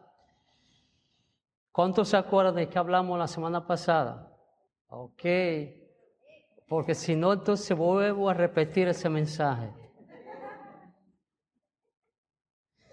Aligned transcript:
¿Cuántos 1.72 2.10
se 2.10 2.18
acuerdan 2.18 2.56
de 2.56 2.68
qué 2.68 2.78
hablamos 2.78 3.18
la 3.18 3.26
semana 3.26 3.66
pasada? 3.66 4.30
Ok, 4.88 5.22
porque 6.68 6.94
si 6.94 7.16
no, 7.16 7.32
entonces 7.32 7.74
vuelvo 7.74 8.28
a 8.28 8.34
repetir 8.34 8.86
ese 8.88 9.08
mensaje. 9.08 9.72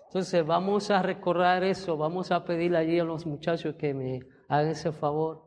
Entonces 0.05 0.45
vamos 0.45 0.89
a 0.89 1.01
recordar 1.01 1.65
eso, 1.65 1.97
vamos 1.97 2.31
a 2.31 2.45
pedirle 2.45 2.77
allí 2.77 2.97
a 2.97 3.03
los 3.03 3.25
muchachos 3.25 3.75
que 3.75 3.93
me 3.93 4.21
hagan 4.47 4.69
ese 4.69 4.93
favor. 4.93 5.46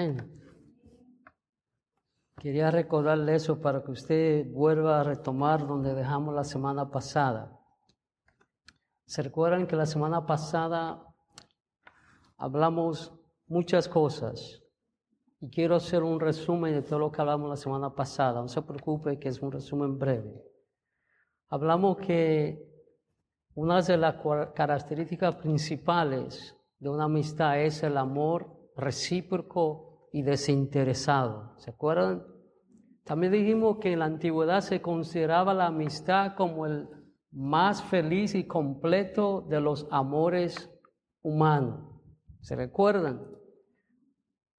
Amén. 0.00 0.16
Quería 2.38 2.70
recordarle 2.70 3.34
eso 3.34 3.60
para 3.60 3.82
que 3.82 3.90
usted 3.90 4.46
vuelva 4.50 4.98
a 4.98 5.04
retomar 5.04 5.66
donde 5.66 5.94
dejamos 5.94 6.34
la 6.34 6.44
semana 6.44 6.90
pasada. 6.90 7.60
¿Se 9.04 9.22
recuerdan 9.22 9.66
que 9.66 9.76
la 9.76 9.84
semana 9.84 10.24
pasada 10.24 11.04
hablamos 12.38 13.12
muchas 13.46 13.88
cosas? 13.88 14.62
Y 15.38 15.50
quiero 15.50 15.76
hacer 15.76 16.02
un 16.02 16.18
resumen 16.18 16.72
de 16.72 16.82
todo 16.82 16.98
lo 16.98 17.12
que 17.12 17.20
hablamos 17.20 17.50
la 17.50 17.56
semana 17.56 17.94
pasada. 17.94 18.40
No 18.40 18.48
se 18.48 18.62
preocupe 18.62 19.18
que 19.18 19.28
es 19.28 19.42
un 19.42 19.52
resumen 19.52 19.98
breve. 19.98 20.42
Hablamos 21.48 21.98
que 21.98 22.58
una 23.54 23.82
de 23.82 23.98
las 23.98 24.16
características 24.54 25.36
principales 25.36 26.56
de 26.78 26.88
una 26.88 27.04
amistad 27.04 27.60
es 27.60 27.82
el 27.82 27.98
amor 27.98 28.70
recíproco 28.76 29.89
y 30.12 30.22
desinteresado. 30.22 31.54
¿Se 31.58 31.70
acuerdan? 31.70 32.24
También 33.04 33.32
dijimos 33.32 33.78
que 33.78 33.92
en 33.92 34.00
la 34.00 34.04
antigüedad 34.04 34.60
se 34.60 34.80
consideraba 34.80 35.54
la 35.54 35.66
amistad 35.66 36.34
como 36.36 36.66
el 36.66 36.88
más 37.32 37.82
feliz 37.84 38.34
y 38.34 38.46
completo 38.46 39.42
de 39.48 39.60
los 39.60 39.86
amores 39.90 40.70
humanos. 41.22 41.80
¿Se 42.40 42.56
recuerdan? 42.56 43.26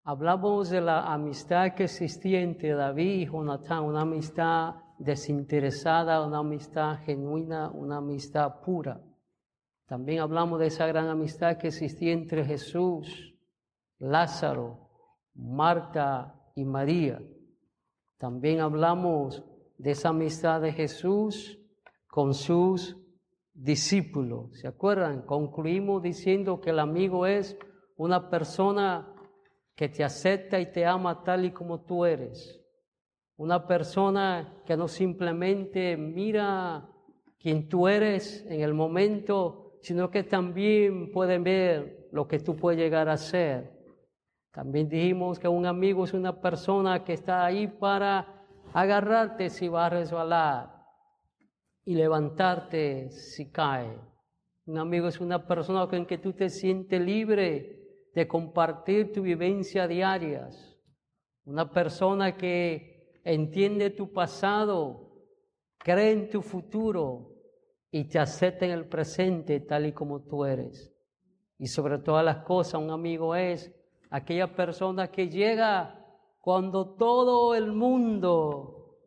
Hablamos 0.03 0.69
de 0.69 0.81
la 0.81 1.13
amistad 1.13 1.75
que 1.75 1.83
existía 1.83 2.41
entre 2.41 2.73
David 2.73 3.21
y 3.21 3.25
Jonatán, 3.27 3.83
una 3.83 4.01
amistad 4.01 4.75
desinteresada, 4.97 6.25
una 6.25 6.39
amistad 6.39 6.97
genuina, 7.05 7.69
una 7.71 7.97
amistad 7.97 8.61
pura. 8.61 9.01
También 9.87 10.21
hablamos 10.21 10.59
de 10.59 10.67
esa 10.67 10.87
gran 10.87 11.07
amistad 11.07 11.57
que 11.57 11.67
existía 11.67 12.13
entre 12.13 12.45
Jesús, 12.45 13.35
Lázaro, 13.97 14.90
Marta 15.33 16.51
y 16.55 16.65
María. 16.65 17.21
También 18.17 18.59
hablamos 18.59 19.43
de 19.77 19.91
esa 19.91 20.09
amistad 20.09 20.61
de 20.61 20.73
Jesús 20.73 21.59
con 22.07 22.33
sus 22.33 22.97
discípulos. 23.53 24.59
¿Se 24.59 24.67
acuerdan? 24.67 25.23
Concluimos 25.23 26.03
diciendo 26.03 26.61
que 26.61 26.69
el 26.69 26.79
amigo 26.79 27.25
es 27.25 27.57
una 27.97 28.29
persona 28.29 29.13
que 29.75 29.89
te 29.89 30.03
acepta 30.03 30.59
y 30.59 30.71
te 30.71 30.85
ama 30.85 31.23
tal 31.23 31.45
y 31.45 31.51
como 31.51 31.83
tú 31.83 32.05
eres. 32.05 32.59
Una 33.37 33.65
persona 33.65 34.61
que 34.65 34.77
no 34.77 34.87
simplemente 34.87 35.97
mira 35.97 36.87
quién 37.39 37.67
tú 37.67 37.87
eres 37.87 38.45
en 38.45 38.61
el 38.61 38.73
momento, 38.73 39.79
sino 39.81 40.11
que 40.11 40.23
también 40.23 41.11
pueden 41.11 41.43
ver 41.43 42.07
lo 42.11 42.27
que 42.27 42.39
tú 42.39 42.55
puedes 42.55 42.79
llegar 42.79 43.09
a 43.09 43.17
ser. 43.17 43.80
También 44.51 44.89
dijimos 44.89 45.39
que 45.39 45.47
un 45.47 45.65
amigo 45.65 46.03
es 46.03 46.13
una 46.13 46.41
persona 46.41 47.03
que 47.03 47.13
está 47.13 47.45
ahí 47.45 47.67
para 47.67 48.45
agarrarte 48.73 49.49
si 49.49 49.67
va 49.67 49.85
a 49.85 49.89
resbalar 49.89 50.85
y 51.85 51.95
levantarte 51.95 53.09
si 53.09 53.49
cae. 53.51 53.97
Un 54.65 54.77
amigo 54.77 55.07
es 55.07 55.19
una 55.19 55.47
persona 55.47 55.87
con 55.87 56.05
que 56.05 56.17
tú 56.17 56.33
te 56.33 56.49
sientes 56.49 57.01
libre 57.01 58.09
de 58.13 58.27
compartir 58.27 59.11
tu 59.11 59.21
vivencia 59.21 59.87
diarias. 59.87 60.77
Una 61.45 61.71
persona 61.71 62.35
que 62.37 63.21
entiende 63.23 63.89
tu 63.89 64.11
pasado, 64.11 65.11
cree 65.77 66.11
en 66.11 66.29
tu 66.29 66.41
futuro, 66.41 67.31
y 67.91 68.05
te 68.05 68.19
acepta 68.19 68.65
en 68.65 68.71
el 68.71 68.87
presente 68.87 69.59
tal 69.59 69.85
y 69.85 69.91
como 69.91 70.23
tú 70.23 70.45
eres. 70.45 70.93
Y 71.57 71.67
sobre 71.67 71.99
todas 71.99 72.23
las 72.23 72.37
cosas, 72.37 72.81
un 72.81 72.89
amigo 72.89 73.35
es 73.35 73.71
aquella 74.11 74.53
persona 74.53 75.09
que 75.09 75.29
llega 75.29 75.97
cuando 76.41 76.95
todo 76.95 77.55
el 77.55 77.71
mundo 77.71 78.97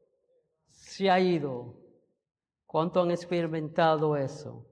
se 0.71 1.11
ha 1.11 1.21
ido. 1.21 1.77
¿Cuánto 2.67 3.03
han 3.03 3.11
experimentado 3.11 4.17
eso? 4.17 4.67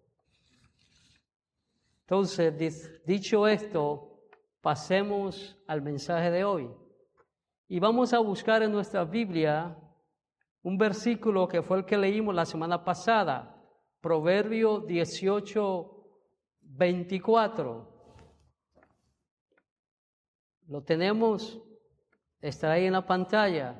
Entonces, 2.00 3.05
dicho 3.05 3.46
esto, 3.46 4.23
pasemos 4.61 5.56
al 5.67 5.82
mensaje 5.82 6.31
de 6.31 6.44
hoy. 6.44 6.70
Y 7.69 7.79
vamos 7.79 8.12
a 8.12 8.19
buscar 8.19 8.62
en 8.62 8.73
nuestra 8.73 9.05
Biblia 9.05 9.76
un 10.62 10.79
versículo 10.79 11.46
que 11.46 11.62
fue 11.62 11.79
el 11.79 11.84
que 11.84 11.99
leímos 11.99 12.34
la 12.34 12.44
semana 12.44 12.84
pasada, 12.84 13.56
Proverbio 14.00 14.81
18, 14.81 16.06
24. 16.62 17.91
Lo 20.72 20.82
tenemos, 20.82 21.60
está 22.40 22.72
ahí 22.72 22.86
en 22.86 22.94
la 22.94 23.06
pantalla. 23.06 23.78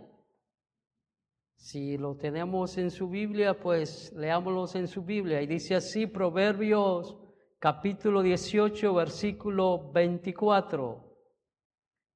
Si 1.56 1.97
lo 1.97 2.19
tenemos 2.19 2.77
en 2.77 2.91
su 2.91 3.09
Biblia, 3.09 3.59
pues 3.59 4.12
leámoslo 4.12 4.79
en 4.79 4.87
su 4.87 5.03
Biblia. 5.03 5.41
Y 5.41 5.47
dice 5.47 5.75
así, 5.75 6.06
Proverbios 6.06 7.17
capítulo 7.59 8.21
18, 8.21 8.93
versículo 8.93 9.91
24. 9.91 11.03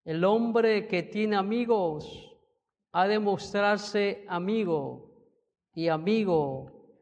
El 0.04 0.22
hombre 0.24 0.86
que 0.86 1.04
tiene 1.04 1.36
amigos 1.36 2.36
ha 2.92 3.08
de 3.08 3.18
mostrarse 3.18 4.26
amigo 4.28 5.10
y 5.72 5.88
amigo 5.88 7.00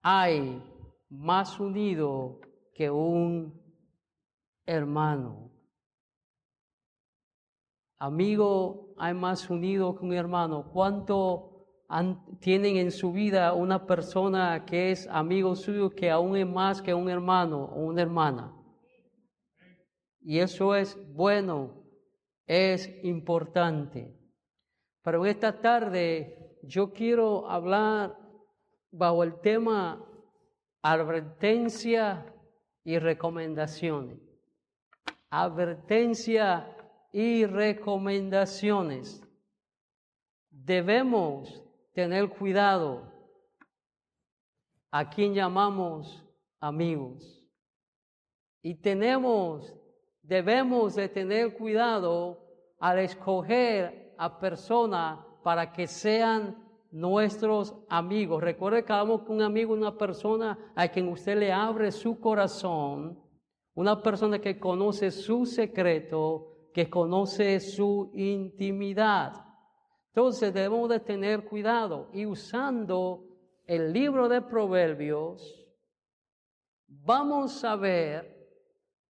hay 0.00 0.62
más 1.08 1.58
unido 1.58 2.40
que 2.72 2.88
un 2.88 3.60
hermano. 4.64 5.45
Amigo, 7.98 8.94
hay 8.98 9.14
más 9.14 9.48
unido 9.48 9.96
que 9.96 10.04
un 10.04 10.12
hermano. 10.12 10.70
¿Cuánto 10.70 11.66
tienen 12.40 12.76
en 12.76 12.90
su 12.90 13.12
vida 13.12 13.54
una 13.54 13.86
persona 13.86 14.66
que 14.66 14.90
es 14.90 15.06
amigo 15.08 15.56
suyo 15.56 15.90
que 15.90 16.10
aún 16.10 16.36
es 16.36 16.46
más 16.46 16.82
que 16.82 16.92
un 16.92 17.08
hermano 17.08 17.64
o 17.64 17.86
una 17.86 18.02
hermana? 18.02 18.54
Y 20.20 20.40
eso 20.40 20.74
es 20.74 20.98
bueno, 21.14 21.84
es 22.46 22.92
importante. 23.02 24.14
Pero 25.02 25.24
esta 25.24 25.60
tarde 25.60 26.58
yo 26.64 26.92
quiero 26.92 27.48
hablar 27.48 28.18
bajo 28.90 29.22
el 29.22 29.40
tema 29.40 30.04
advertencia 30.82 32.32
y 32.84 32.98
recomendaciones. 32.98 34.18
Advertencia 35.30 36.75
y 37.18 37.46
recomendaciones. 37.46 39.26
Debemos 40.50 41.64
tener 41.94 42.28
cuidado 42.28 43.10
a 44.90 45.08
quien 45.08 45.32
llamamos 45.32 46.22
amigos. 46.60 47.42
Y 48.60 48.74
tenemos, 48.74 49.74
debemos 50.20 50.94
de 50.94 51.08
tener 51.08 51.56
cuidado 51.56 52.38
al 52.78 52.98
escoger 52.98 54.14
a 54.18 54.38
personas 54.38 55.20
para 55.42 55.72
que 55.72 55.86
sean 55.86 56.62
nuestros 56.90 57.74
amigos. 57.88 58.42
Recuerde 58.42 58.84
que 58.84 58.92
hablamos 58.92 59.22
con 59.22 59.36
un 59.36 59.42
amigo, 59.42 59.72
una 59.72 59.96
persona 59.96 60.58
a 60.74 60.86
quien 60.88 61.08
usted 61.08 61.38
le 61.38 61.50
abre 61.50 61.90
su 61.92 62.20
corazón, 62.20 63.18
una 63.72 64.02
persona 64.02 64.38
que 64.38 64.58
conoce 64.58 65.10
su 65.10 65.46
secreto, 65.46 66.55
que 66.76 66.90
conoce 66.90 67.58
su 67.58 68.10
intimidad. 68.12 69.32
Entonces 70.08 70.52
debemos 70.52 70.90
de 70.90 71.00
tener 71.00 71.46
cuidado 71.46 72.10
y 72.12 72.26
usando 72.26 73.24
el 73.64 73.94
libro 73.94 74.28
de 74.28 74.42
Proverbios, 74.42 75.66
vamos 76.86 77.64
a 77.64 77.76
ver 77.76 78.60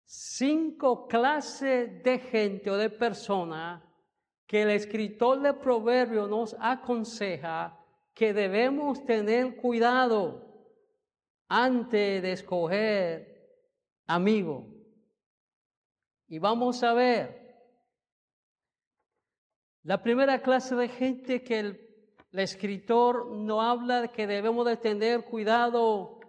cinco 0.06 1.06
clases 1.08 2.02
de 2.02 2.18
gente 2.18 2.72
o 2.72 2.78
de 2.78 2.90
personas 2.90 3.84
que 4.48 4.64
el 4.64 4.72
escritor 4.72 5.40
de 5.42 5.54
Proverbios 5.54 6.28
nos 6.28 6.58
aconseja 6.60 7.78
que 8.16 8.34
debemos 8.34 9.06
tener 9.06 9.56
cuidado 9.56 10.66
antes 11.48 12.24
de 12.24 12.32
escoger 12.32 13.52
amigo. 14.08 14.66
Y 16.28 16.40
vamos 16.40 16.82
a 16.82 16.94
ver 16.94 17.41
la 19.84 20.04
primera 20.04 20.42
clase 20.42 20.76
de 20.76 20.90
gente 20.90 21.44
que 21.44 21.60
el, 21.60 21.88
escritor 22.34 23.28
no 23.32 23.62
habla 23.62 24.08
que 24.08 24.26
debemos 24.26 24.66
de 24.66 24.78
tener 24.78 25.26
cuidado 25.26 26.22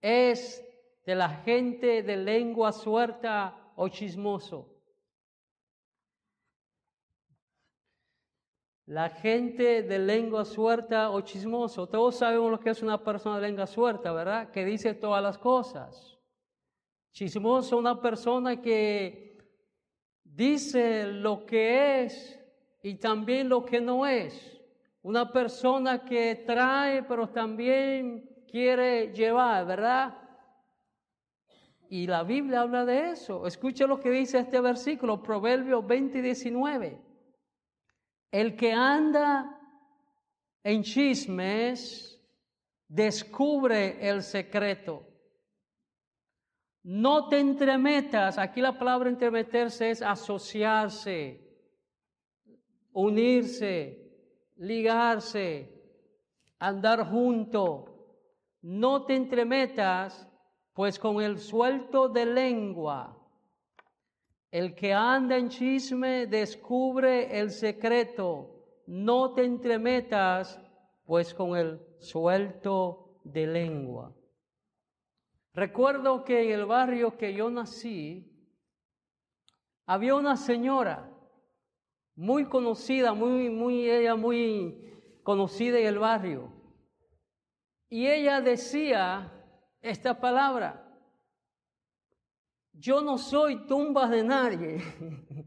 es 0.00 0.64
de 1.04 1.14
la 1.14 1.28
gente 1.28 2.02
de 2.02 2.16
lengua 2.16 2.72
suelta 2.72 3.72
o 3.76 3.88
chismoso. 3.88 4.74
La 8.86 9.10
gente 9.10 9.82
de 9.82 9.98
lengua 9.98 10.46
suelta 10.46 11.10
o 11.10 11.20
chismoso, 11.20 11.86
todos 11.88 12.16
sabemos 12.16 12.50
lo 12.50 12.58
que 12.58 12.70
es 12.70 12.80
una 12.80 13.04
persona 13.04 13.38
de 13.38 13.48
lengua 13.48 13.66
suelta, 13.66 14.10
¿verdad? 14.12 14.50
Que 14.50 14.64
dice 14.64 14.94
todas 14.94 15.22
las 15.22 15.36
cosas. 15.36 16.18
Chismoso, 17.12 17.76
una 17.76 18.00
persona 18.00 18.62
que 18.62 19.36
dice 20.24 21.04
lo 21.04 21.44
que 21.44 22.04
es 22.04 22.37
y 22.82 22.94
también 22.96 23.48
lo 23.48 23.64
que 23.64 23.80
no 23.80 24.06
es. 24.06 24.56
Una 25.02 25.32
persona 25.32 26.04
que 26.04 26.42
trae, 26.46 27.02
pero 27.02 27.28
también 27.28 28.28
quiere 28.50 29.12
llevar, 29.12 29.66
¿verdad? 29.66 30.18
Y 31.88 32.06
la 32.06 32.22
Biblia 32.22 32.62
habla 32.62 32.84
de 32.84 33.10
eso. 33.10 33.46
Escuche 33.46 33.86
lo 33.86 33.98
que 33.98 34.10
dice 34.10 34.38
este 34.38 34.60
versículo, 34.60 35.22
Proverbios 35.22 35.86
20 35.86 36.18
y 36.18 36.22
19. 36.22 37.02
El 38.30 38.56
que 38.56 38.72
anda 38.72 39.58
en 40.62 40.82
chismes 40.82 42.20
descubre 42.88 44.06
el 44.06 44.22
secreto. 44.22 45.06
No 46.82 47.28
te 47.28 47.38
entremetas, 47.38 48.38
aquí 48.38 48.60
la 48.60 48.78
palabra 48.78 49.08
entremeterse 49.08 49.90
es 49.90 50.02
asociarse, 50.02 51.47
unirse, 52.92 53.98
ligarse, 54.56 55.72
andar 56.58 57.08
junto. 57.10 57.94
no 58.60 59.04
te 59.04 59.14
entremetas, 59.14 60.28
pues 60.72 60.98
con 60.98 61.20
el 61.22 61.38
suelto 61.38 62.08
de 62.08 62.26
lengua, 62.26 63.16
el 64.50 64.74
que 64.74 64.92
anda 64.92 65.36
en 65.36 65.48
chisme 65.48 66.26
descubre 66.26 67.38
el 67.38 67.50
secreto. 67.50 68.54
No 68.86 69.34
te 69.34 69.44
entremetas, 69.44 70.60
pues 71.04 71.34
con 71.34 71.56
el 71.56 71.80
suelto 71.98 73.20
de 73.24 73.46
lengua. 73.46 74.14
Recuerdo 75.52 76.24
que 76.24 76.44
en 76.44 76.60
el 76.60 76.66
barrio 76.66 77.16
que 77.16 77.34
yo 77.34 77.50
nací, 77.50 78.32
había 79.84 80.14
una 80.14 80.36
señora 80.36 81.10
muy 82.18 82.46
conocida, 82.46 83.14
muy, 83.14 83.48
muy, 83.48 83.88
ella 83.88 84.16
muy 84.16 84.76
conocida 85.22 85.78
en 85.78 85.86
el 85.86 86.00
barrio. 86.00 86.52
Y 87.88 88.08
ella 88.08 88.40
decía 88.40 89.32
esta 89.80 90.18
palabra, 90.18 90.84
yo 92.72 93.02
no 93.02 93.18
soy 93.18 93.66
tumba 93.68 94.08
de 94.08 94.24
nadie. 94.24 94.82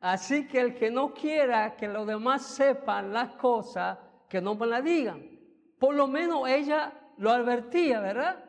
Así 0.00 0.46
que 0.46 0.60
el 0.60 0.76
que 0.76 0.88
no 0.88 1.12
quiera 1.12 1.74
que 1.74 1.88
los 1.88 2.06
demás 2.06 2.42
sepan 2.46 3.12
las 3.12 3.32
cosas, 3.32 3.98
que 4.28 4.40
no 4.40 4.54
me 4.54 4.68
la 4.68 4.80
digan. 4.80 5.28
Por 5.80 5.96
lo 5.96 6.06
menos 6.06 6.48
ella 6.48 6.92
lo 7.16 7.32
advertía, 7.32 7.98
¿verdad? 7.98 8.44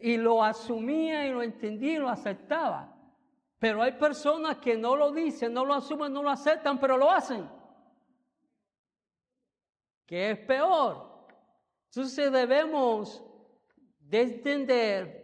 Y 0.00 0.16
lo 0.16 0.42
asumía 0.42 1.28
y 1.28 1.30
lo 1.30 1.44
entendía 1.44 1.92
y 1.92 1.98
lo 1.98 2.08
aceptaba. 2.08 2.97
Pero 3.58 3.82
hay 3.82 3.92
personas 3.92 4.58
que 4.58 4.76
no 4.76 4.94
lo 4.94 5.10
dicen, 5.10 5.52
no 5.52 5.64
lo 5.64 5.74
asumen, 5.74 6.12
no 6.12 6.22
lo 6.22 6.30
aceptan, 6.30 6.78
pero 6.78 6.96
lo 6.96 7.10
hacen. 7.10 7.48
Que 10.06 10.30
es 10.30 10.38
peor. 10.38 11.26
Entonces 11.86 12.30
debemos 12.30 13.24
de 14.00 14.22
entender 14.22 15.18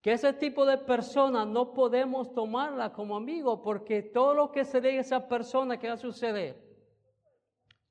que 0.00 0.12
ese 0.12 0.32
tipo 0.32 0.64
de 0.66 0.78
personas 0.78 1.46
no 1.46 1.72
podemos 1.72 2.32
tomarla 2.32 2.92
como 2.92 3.16
amigo 3.16 3.62
porque 3.62 4.02
todo 4.02 4.34
lo 4.34 4.52
que 4.52 4.64
se 4.64 4.80
diga 4.80 4.98
a 4.98 5.00
esa 5.00 5.28
persona 5.28 5.78
que 5.78 5.88
va 5.88 5.94
a 5.94 5.98
suceder, 5.98 6.62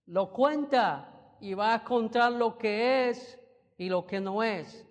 lo 0.06 0.32
cuenta 0.32 1.36
y 1.40 1.54
va 1.54 1.74
a 1.74 1.84
contar 1.84 2.32
lo 2.32 2.58
que 2.58 3.10
es 3.10 3.40
y 3.78 3.90
lo 3.90 4.06
que 4.06 4.20
no 4.20 4.44
es. 4.44 4.86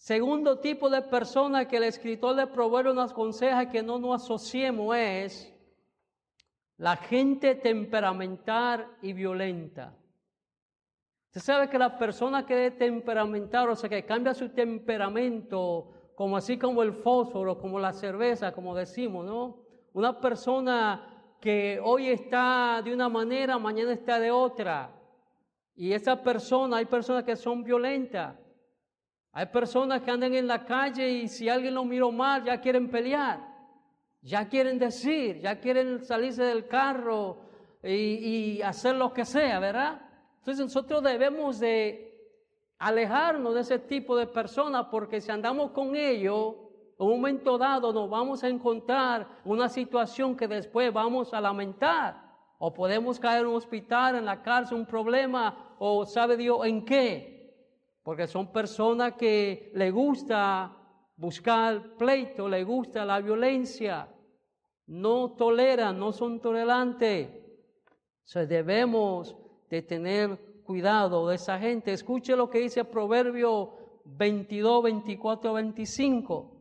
Segundo 0.00 0.60
tipo 0.60 0.88
de 0.88 1.02
persona 1.02 1.68
que 1.68 1.76
el 1.76 1.82
escritor 1.82 2.34
de 2.34 2.46
Proverbios 2.46 2.94
nos 2.94 3.12
aconseja 3.12 3.68
que 3.68 3.82
no 3.82 3.98
nos 3.98 4.22
asociemos 4.22 4.96
es 4.96 5.54
la 6.78 6.96
gente 6.96 7.54
temperamental 7.56 8.96
y 9.02 9.12
violenta. 9.12 9.94
Usted 11.26 11.42
sabe 11.42 11.68
que 11.68 11.78
la 11.78 11.98
persona 11.98 12.46
que 12.46 12.68
es 12.68 12.78
temperamental, 12.78 13.68
o 13.68 13.76
sea, 13.76 13.90
que 13.90 14.06
cambia 14.06 14.32
su 14.32 14.48
temperamento, 14.48 15.92
como 16.14 16.38
así 16.38 16.56
como 16.56 16.82
el 16.82 16.94
fósforo, 16.94 17.58
como 17.58 17.78
la 17.78 17.92
cerveza, 17.92 18.52
como 18.52 18.74
decimos, 18.74 19.26
¿no? 19.26 19.66
Una 19.92 20.18
persona 20.18 21.34
que 21.42 21.78
hoy 21.84 22.08
está 22.08 22.80
de 22.82 22.94
una 22.94 23.10
manera, 23.10 23.58
mañana 23.58 23.92
está 23.92 24.18
de 24.18 24.30
otra. 24.30 24.98
Y 25.74 25.92
esa 25.92 26.22
persona, 26.22 26.78
hay 26.78 26.86
personas 26.86 27.22
que 27.24 27.36
son 27.36 27.62
violentas. 27.62 28.34
Hay 29.32 29.46
personas 29.46 30.02
que 30.02 30.10
andan 30.10 30.34
en 30.34 30.46
la 30.46 30.64
calle 30.64 31.08
y 31.08 31.28
si 31.28 31.48
alguien 31.48 31.74
lo 31.74 31.84
miró 31.84 32.10
mal, 32.10 32.42
ya 32.42 32.60
quieren 32.60 32.90
pelear, 32.90 33.38
ya 34.22 34.48
quieren 34.48 34.78
decir, 34.78 35.40
ya 35.40 35.60
quieren 35.60 36.04
salirse 36.04 36.42
del 36.42 36.66
carro 36.66 37.38
y, 37.82 38.60
hacer 38.62 38.96
lo 38.96 39.12
que 39.12 39.24
sea, 39.24 39.60
¿verdad? 39.60 40.00
Entonces 40.38 40.64
nosotros 40.64 41.02
debemos 41.02 41.60
de 41.60 42.08
alejarnos 42.78 43.54
de 43.54 43.60
ese 43.60 43.78
tipo 43.78 44.16
de 44.16 44.26
personas 44.26 44.86
porque 44.90 45.20
si 45.20 45.30
andamos 45.30 45.70
con 45.70 45.94
ellos, 45.94 46.56
en 46.98 47.06
un 47.06 47.12
momento 47.12 47.56
dado 47.56 47.92
nos 47.92 48.10
vamos 48.10 48.42
a 48.42 48.48
encontrar 48.48 49.28
una 49.44 49.68
situación 49.68 50.36
que 50.36 50.48
después 50.48 50.92
vamos 50.92 51.32
a 51.32 51.40
lamentar. 51.40 52.28
O 52.58 52.74
podemos 52.74 53.18
caer 53.18 53.40
en 53.42 53.46
un 53.46 53.54
hospital, 53.54 54.16
en 54.16 54.26
la 54.26 54.42
cárcel, 54.42 54.76
un 54.76 54.84
problema, 54.84 55.74
o 55.78 56.04
sabe 56.04 56.36
Dios 56.36 56.66
en 56.66 56.84
qué 56.84 57.39
porque 58.10 58.26
son 58.26 58.50
personas 58.50 59.12
que 59.12 59.70
le 59.72 59.92
gusta 59.92 60.76
buscar 61.14 61.96
pleito, 61.96 62.48
le 62.48 62.64
gusta 62.64 63.04
la 63.04 63.20
violencia, 63.20 64.12
no 64.88 65.36
toleran, 65.36 65.96
no 65.96 66.10
son 66.10 66.40
tolerantes. 66.40 67.28
O 68.34 68.38
debemos 68.40 69.36
de 69.68 69.82
tener 69.82 70.60
cuidado 70.64 71.28
de 71.28 71.36
esa 71.36 71.56
gente. 71.56 71.92
Escuche 71.92 72.34
lo 72.34 72.50
que 72.50 72.58
dice 72.58 72.84
Proverbio 72.84 74.02
22, 74.06 74.82
24, 74.82 75.52
25. 75.52 76.56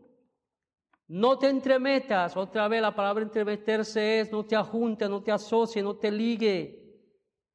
No 1.08 1.40
te 1.40 1.50
entremetas, 1.50 2.38
otra 2.38 2.68
vez 2.68 2.80
la 2.80 2.94
palabra 2.94 3.24
entremeterse 3.24 4.20
es 4.20 4.32
no 4.32 4.46
te 4.46 4.56
ajunte, 4.56 5.10
no 5.10 5.24
te 5.24 5.32
asocie, 5.32 5.82
no 5.82 5.96
te 5.96 6.12
ligue 6.12 6.89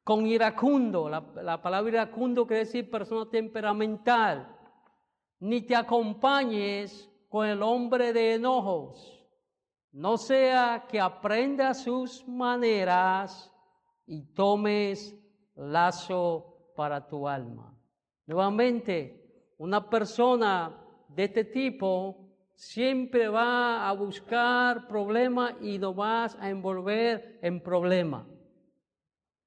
con 0.04 0.26
iracundo. 0.26 1.08
La, 1.08 1.62
palabra 1.62 1.90
iracundo 1.90 2.46
quiere 2.46 2.64
decir 2.64 2.90
persona 2.90 3.28
temperamental. 3.28 4.54
Ni 5.40 5.62
te 5.62 5.74
acompañes 5.74 7.10
con 7.28 7.46
el 7.46 7.62
hombre 7.62 8.12
de 8.12 8.34
enojos. 8.34 9.26
No 9.92 10.18
sea 10.18 10.86
que 10.88 11.00
aprenda 11.00 11.72
sus 11.74 12.26
maneras 12.28 13.50
y 14.06 14.22
tomes 14.34 15.16
lazo 15.54 16.72
para 16.76 17.06
tu 17.08 17.26
alma. 17.26 17.74
Nuevamente, 18.26 19.54
una 19.58 19.88
persona 19.88 20.76
de 21.08 21.24
este 21.24 21.44
tipo 21.44 22.24
siempre 22.54 23.28
va 23.28 23.88
a 23.88 23.92
buscar 23.92 24.88
problemas 24.88 25.54
y 25.60 25.78
lo 25.78 25.94
vas 25.94 26.36
a 26.40 26.50
envolver 26.50 27.38
en 27.42 27.62
problemas. 27.62 28.33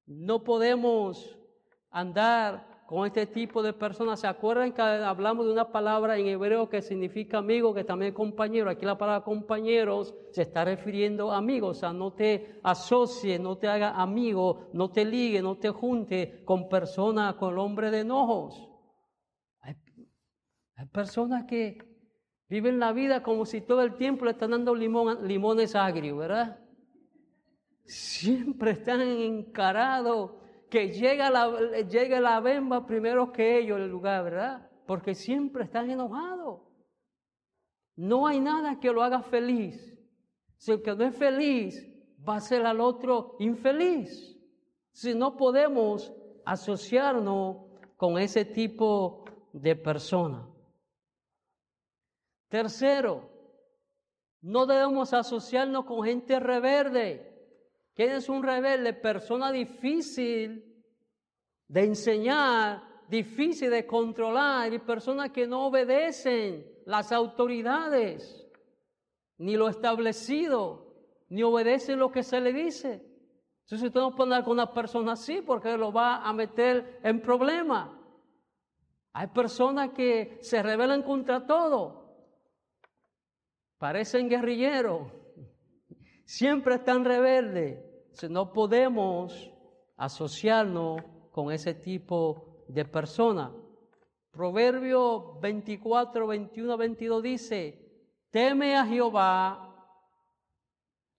No 0.08 0.44
podemos 0.44 1.38
andar 1.92 2.78
con 2.88 3.06
este 3.06 3.28
tipo 3.28 3.62
de 3.62 3.74
personas. 3.74 4.22
¿Se 4.22 4.28
acuerdan 4.28 4.72
que 4.72 4.82
hablamos 4.82 5.46
de 5.46 5.52
una 5.52 5.70
palabra 5.70 6.18
en 6.18 6.28
hebreo 6.28 6.70
que 6.70 6.82
significa 6.82 7.40
amigo, 7.40 7.74
que 7.74 7.84
también 7.84 8.14
compañero? 8.14 8.70
Aquí 8.70 8.86
la 8.86 8.98
palabra 8.98 9.26
compañeros 9.26 10.16
se 10.32 10.44
está 10.44 10.64
refiriendo 10.64 11.30
a 11.32 11.38
amigos. 11.38 11.78
O 11.78 11.80
sea, 11.82 11.92
no 11.92 12.14
te 12.14 12.62
asocie, 12.64 13.38
no 13.38 13.58
te 13.58 13.68
haga 13.68 14.02
amigo, 14.02 14.70
no 14.72 14.90
te 14.90 15.04
ligue, 15.04 15.42
no 15.42 15.58
te 15.58 15.70
junte 15.70 16.46
con 16.46 16.70
personas, 16.70 17.36
con 17.36 17.52
el 17.52 17.60
hombre 17.60 17.92
de 17.92 18.00
enojos. 18.00 18.70
Hay, 19.60 19.76
hay 20.78 20.86
personas 20.86 21.44
que 21.44 21.80
viven 22.48 22.80
la 22.80 22.94
vida 22.94 23.22
como 23.22 23.46
si 23.46 23.60
todo 23.60 23.82
el 23.82 23.96
tiempo 23.96 24.24
le 24.24 24.32
están 24.32 24.52
dando 24.52 24.74
limón, 24.74 25.28
limones 25.28 25.76
agrios, 25.76 26.18
¿verdad? 26.18 26.67
Siempre 27.88 28.72
están 28.72 29.02
encarados, 29.02 30.32
que 30.70 30.92
llega 30.92 31.30
la, 31.30 31.82
llega 31.82 32.20
la 32.20 32.40
bemba 32.42 32.86
primero 32.86 33.32
que 33.32 33.58
ellos 33.58 33.80
el 33.80 33.90
lugar, 33.90 34.26
¿verdad? 34.26 34.70
Porque 34.86 35.16
siempre 35.16 35.64
están 35.64 35.90
enojados. 35.90 36.62
No 37.96 38.28
hay 38.28 38.40
nada 38.40 38.80
que 38.80 38.92
lo 38.92 39.02
haga 39.02 39.22
feliz. 39.22 39.98
Si 40.58 40.72
el 40.72 40.82
que 40.82 40.96
no 40.96 41.06
es 41.06 41.16
feliz 41.16 41.88
va 42.28 42.36
a 42.36 42.42
ser 42.42 42.66
al 42.66 42.82
otro 42.82 43.36
infeliz. 43.40 44.38
Si 44.92 45.16
no 45.16 45.38
podemos 45.38 46.14
asociarnos 46.46 47.58
con 47.96 48.18
ese 48.18 48.46
tipo 48.46 49.26
de 49.54 49.76
persona. 49.76 50.48
Tercero, 52.50 53.30
no 54.42 54.66
debemos 54.66 55.14
asociarnos 55.14 55.86
con 55.86 56.04
gente 56.04 56.40
reverde. 56.40 57.37
¿Quién 57.98 58.12
es 58.12 58.30
un 58.30 58.44
rebelde? 58.44 58.94
Persona 58.94 59.52
difícil 59.52 60.64
de 61.68 61.84
enseñar, 61.84 62.84
difícil 63.10 63.72
de 63.72 63.88
controlar 63.88 64.72
y 64.72 64.78
personas 64.78 65.32
que 65.32 65.48
no 65.48 65.66
obedecen 65.66 66.64
las 66.86 67.12
autoridades, 67.12 68.48
ni 69.40 69.58
lo 69.58 69.68
establecido, 69.68 70.94
ni 71.30 71.42
obedecen 71.42 71.98
lo 71.98 72.12
que 72.12 72.22
se 72.22 72.40
le 72.40 72.54
dice. 72.54 73.04
Entonces 73.64 73.88
usted 73.88 74.00
no 74.00 74.16
puede 74.16 74.28
andar 74.28 74.44
con 74.44 74.54
una 74.54 74.72
persona 74.72 75.14
así 75.14 75.42
porque 75.42 75.76
lo 75.76 75.92
va 75.92 76.18
a 76.18 76.32
meter 76.34 77.00
en 77.02 77.20
problemas. 77.20 77.90
Hay 79.14 79.26
personas 79.26 79.90
que 79.90 80.38
se 80.42 80.62
rebelan 80.62 81.02
contra 81.02 81.48
todo. 81.48 82.16
Parecen 83.80 84.30
guerrilleros. 84.30 85.12
Siempre 86.26 86.76
están 86.76 87.04
rebeldes 87.04 87.87
no 88.24 88.52
podemos 88.52 89.52
asociarnos 89.96 91.02
con 91.32 91.52
ese 91.52 91.74
tipo 91.74 92.64
de 92.68 92.86
persona. 92.86 93.52
Proverbio 94.32 95.40
24, 95.40 96.28
21, 96.28 96.78
22 96.78 97.24
dice, 97.24 97.88
teme 98.32 98.76
a 98.76 98.86
Jehová. 98.86 99.64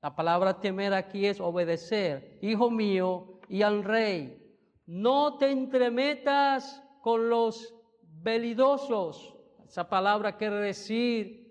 La 0.00 0.14
palabra 0.14 0.60
temer 0.60 0.94
aquí 0.94 1.26
es 1.26 1.40
obedecer, 1.40 2.38
hijo 2.42 2.70
mío, 2.70 3.40
y 3.48 3.62
al 3.62 3.82
rey. 3.82 4.40
No 4.86 5.36
te 5.38 5.50
entremetas 5.50 6.82
con 7.02 7.28
los 7.28 7.74
belidosos. 8.02 9.34
Esa 9.66 9.88
palabra 9.88 10.36
quiere 10.36 10.56
decir 10.56 11.48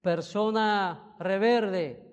persona 0.00 1.14
reverde, 1.18 2.07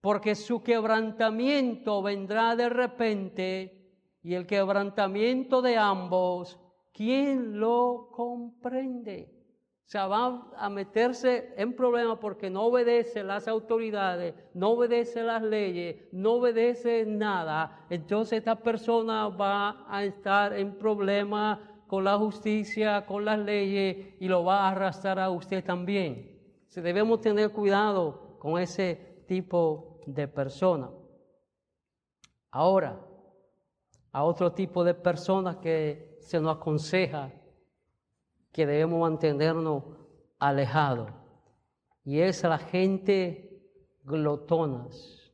porque 0.00 0.34
su 0.34 0.62
quebrantamiento 0.62 2.02
vendrá 2.02 2.56
de 2.56 2.68
repente 2.68 3.80
y 4.22 4.34
el 4.34 4.46
quebrantamiento 4.46 5.62
de 5.62 5.76
ambos, 5.76 6.58
¿quién 6.92 7.58
lo 7.58 8.10
comprende? 8.12 9.40
O 9.86 9.90
sea, 9.90 10.06
va 10.06 10.48
a 10.56 10.70
meterse 10.70 11.52
en 11.56 11.74
problemas 11.74 12.18
porque 12.20 12.48
no 12.48 12.66
obedece 12.66 13.24
las 13.24 13.48
autoridades, 13.48 14.34
no 14.54 14.70
obedece 14.70 15.22
las 15.24 15.42
leyes, 15.42 15.96
no 16.12 16.34
obedece 16.34 17.04
nada. 17.06 17.86
Entonces 17.90 18.38
esta 18.38 18.54
persona 18.54 19.26
va 19.28 19.84
a 19.88 20.04
estar 20.04 20.52
en 20.52 20.78
problemas 20.78 21.58
con 21.88 22.04
la 22.04 22.16
justicia, 22.16 23.04
con 23.04 23.24
las 23.24 23.40
leyes 23.40 24.14
y 24.20 24.28
lo 24.28 24.44
va 24.44 24.60
a 24.60 24.68
arrastrar 24.68 25.18
a 25.18 25.28
usted 25.28 25.64
también. 25.64 26.38
Debemos 26.72 27.20
tener 27.20 27.50
cuidado 27.50 28.36
con 28.38 28.60
ese 28.60 29.24
tipo 29.26 29.89
de 30.14 30.28
persona. 30.28 30.90
Ahora, 32.50 33.00
a 34.12 34.24
otro 34.24 34.52
tipo 34.52 34.82
de 34.84 34.94
personas 34.94 35.56
que 35.56 36.18
se 36.20 36.40
nos 36.40 36.56
aconseja 36.56 37.32
que 38.52 38.66
debemos 38.66 39.00
mantenernos 39.00 39.84
alejados. 40.38 41.10
Y 42.04 42.20
es 42.20 42.42
la 42.42 42.58
gente 42.58 43.62
glotonas 44.02 45.32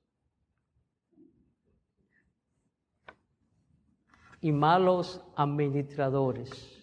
y 4.40 4.52
malos 4.52 5.24
administradores. 5.34 6.75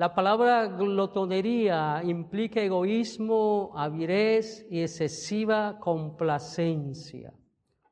La 0.00 0.14
palabra 0.14 0.66
glotonería 0.66 2.00
implica 2.02 2.62
egoísmo, 2.62 3.70
avidez 3.76 4.66
y 4.70 4.80
excesiva 4.80 5.78
complacencia. 5.78 7.34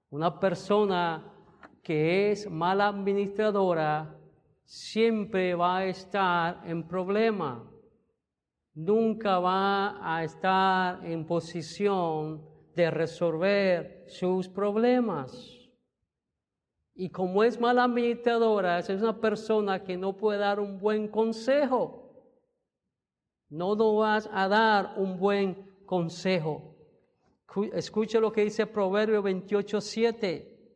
Una 0.09 0.41
persona 0.41 1.31
que 1.83 2.31
es 2.31 2.51
mala 2.51 2.89
administradora 2.89 4.17
siempre 4.65 5.55
va 5.55 5.81
a 5.81 5.85
estar 5.85 6.63
en 6.65 6.89
problema, 6.89 7.71
nunca 8.73 9.39
va 9.39 9.99
a 10.01 10.25
estar 10.25 11.05
en 11.05 11.27
posición 11.27 12.43
de 12.75 12.91
resolver 12.91 14.05
sus 14.07 14.49
problemas. 14.49 15.58
Y 17.01 17.11
como 17.11 17.45
es 17.45 17.61
mala 17.61 17.85
administradora, 17.85 18.81
es 18.81 18.91
una 18.91 19.21
persona 19.21 19.85
que 19.85 19.97
no 19.97 20.17
puede 20.17 20.41
dar 20.41 20.59
un 20.59 20.81
buen 20.81 21.07
consejo. 21.07 22.11
No 23.49 23.77
nos 23.77 23.99
vas 23.99 24.29
a 24.33 24.49
dar 24.49 24.95
un 24.97 25.17
buen 25.17 25.55
consejo. 25.87 26.75
Escuche 27.73 28.19
lo 28.19 28.33
que 28.33 28.43
dice 28.43 28.67
Proverbio 28.67 29.23
28, 29.23 29.81
7. 29.81 30.75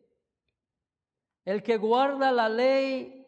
El 1.45 1.61
que 1.61 1.77
guarda 1.77 2.31
la 2.31 2.49
ley 2.49 3.27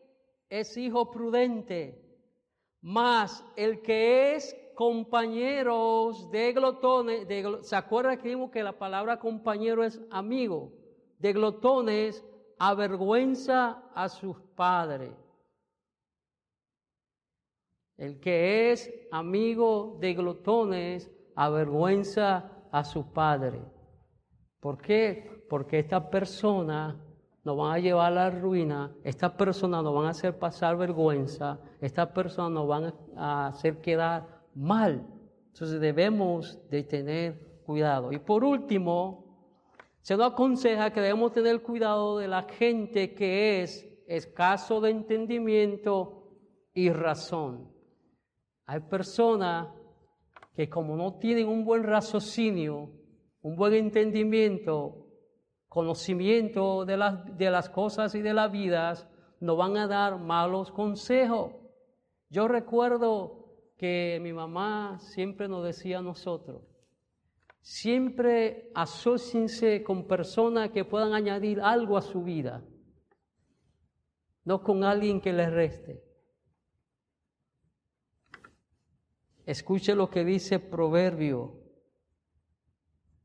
es 0.49 0.77
hijo 0.77 1.11
prudente, 1.11 2.01
mas 2.81 3.45
el 3.57 3.83
que 3.83 4.37
es 4.37 4.57
compañeros 4.77 6.31
de 6.31 6.53
glotones, 6.53 7.27
¿se 7.67 7.75
acuerda 7.75 8.17
que 8.19 8.49
que 8.53 8.63
la 8.63 8.79
palabra 8.79 9.19
compañero 9.19 9.83
es 9.83 10.01
amigo? 10.13 10.73
De 11.19 11.33
glotones 11.33 12.25
avergüenza 12.59 13.83
a 13.95 14.09
sus 14.09 14.37
padres. 14.55 15.13
El 17.97 18.19
que 18.21 18.73
es 18.73 18.93
amigo 19.13 19.99
de 20.01 20.15
glotones 20.15 21.11
avergüenza 21.37 22.51
a 22.73 22.85
su 22.85 23.13
padre. 23.13 23.63
¿Por 24.61 24.79
qué? 24.79 25.45
Porque 25.49 25.79
esta 25.79 26.11
persona 26.11 27.01
nos 27.45 27.57
van 27.57 27.75
a 27.75 27.79
llevar 27.79 28.13
a 28.13 28.15
la 28.15 28.31
ruina, 28.31 28.97
estas 29.05 29.33
personas 29.33 29.85
nos 29.85 29.95
van 29.95 30.07
a 30.07 30.11
hacer 30.11 30.39
pasar 30.39 30.77
vergüenza, 30.77 31.61
estas 31.81 32.09
personas 32.09 32.53
nos 32.53 32.67
van 32.67 32.95
a 33.17 33.49
hacer 33.49 33.81
quedar 33.81 34.43
mal. 34.55 35.07
Entonces 35.53 35.81
debemos 35.81 36.59
de 36.71 36.83
tener 36.83 37.63
cuidado. 37.65 38.11
Y 38.13 38.19
por 38.19 38.43
último, 38.43 39.24
se 40.05 40.19
nos 40.19 40.33
aconseja 40.33 40.91
que 40.91 41.01
debemos 41.01 41.33
tener 41.33 41.63
cuidado 41.63 42.19
de 42.19 42.29
la 42.29 42.43
gente 42.43 43.15
que 43.15 43.63
es 43.63 43.89
escaso 44.07 44.83
de 44.83 44.91
entendimiento 44.91 46.29
y 46.75 46.91
razón. 46.91 47.73
Hay 48.67 48.81
personas 48.81 49.69
que 50.55 50.69
como 50.69 50.95
no 50.95 51.17
tienen 51.17 51.49
un 51.49 51.65
buen 51.65 51.85
raciocinio, 51.85 52.91
un 53.41 53.57
buen 53.57 53.73
entendimiento, 53.73 55.07
conocimiento 55.69 56.85
de 56.85 56.99
las, 56.99 57.39
de 57.39 57.51
las 57.51 57.71
cosas 57.71 58.15
y 58.15 58.21
de 58.21 58.35
la 58.35 58.49
vida, 58.49 58.93
nos 59.41 59.57
van 59.57 59.79
a 59.79 59.87
dar 59.87 60.19
malos 60.19 60.71
consejos. 60.71 61.53
Yo 62.29 62.47
recuerdo 62.47 63.73
que 63.79 64.19
mi 64.21 64.35
mamá 64.35 64.99
siempre 64.99 65.49
nos 65.49 65.65
decía 65.65 66.01
a 66.01 66.03
nosotros, 66.03 66.61
siempre 67.65 68.71
asóciense 68.75 69.83
con 69.83 70.07
personas 70.07 70.71
que 70.71 70.85
puedan 70.85 71.15
añadir 71.15 71.63
algo 71.63 71.97
a 71.97 72.03
su 72.03 72.23
vida, 72.23 72.63
no 74.45 74.63
con 74.63 74.85
alguien 74.85 75.19
que 75.19 75.33
les 75.33 75.51
reste. 75.51 76.05
Escuche 79.47 79.95
lo 79.95 80.11
que 80.11 80.27
dice 80.27 80.59
Proverbio, 80.59 81.59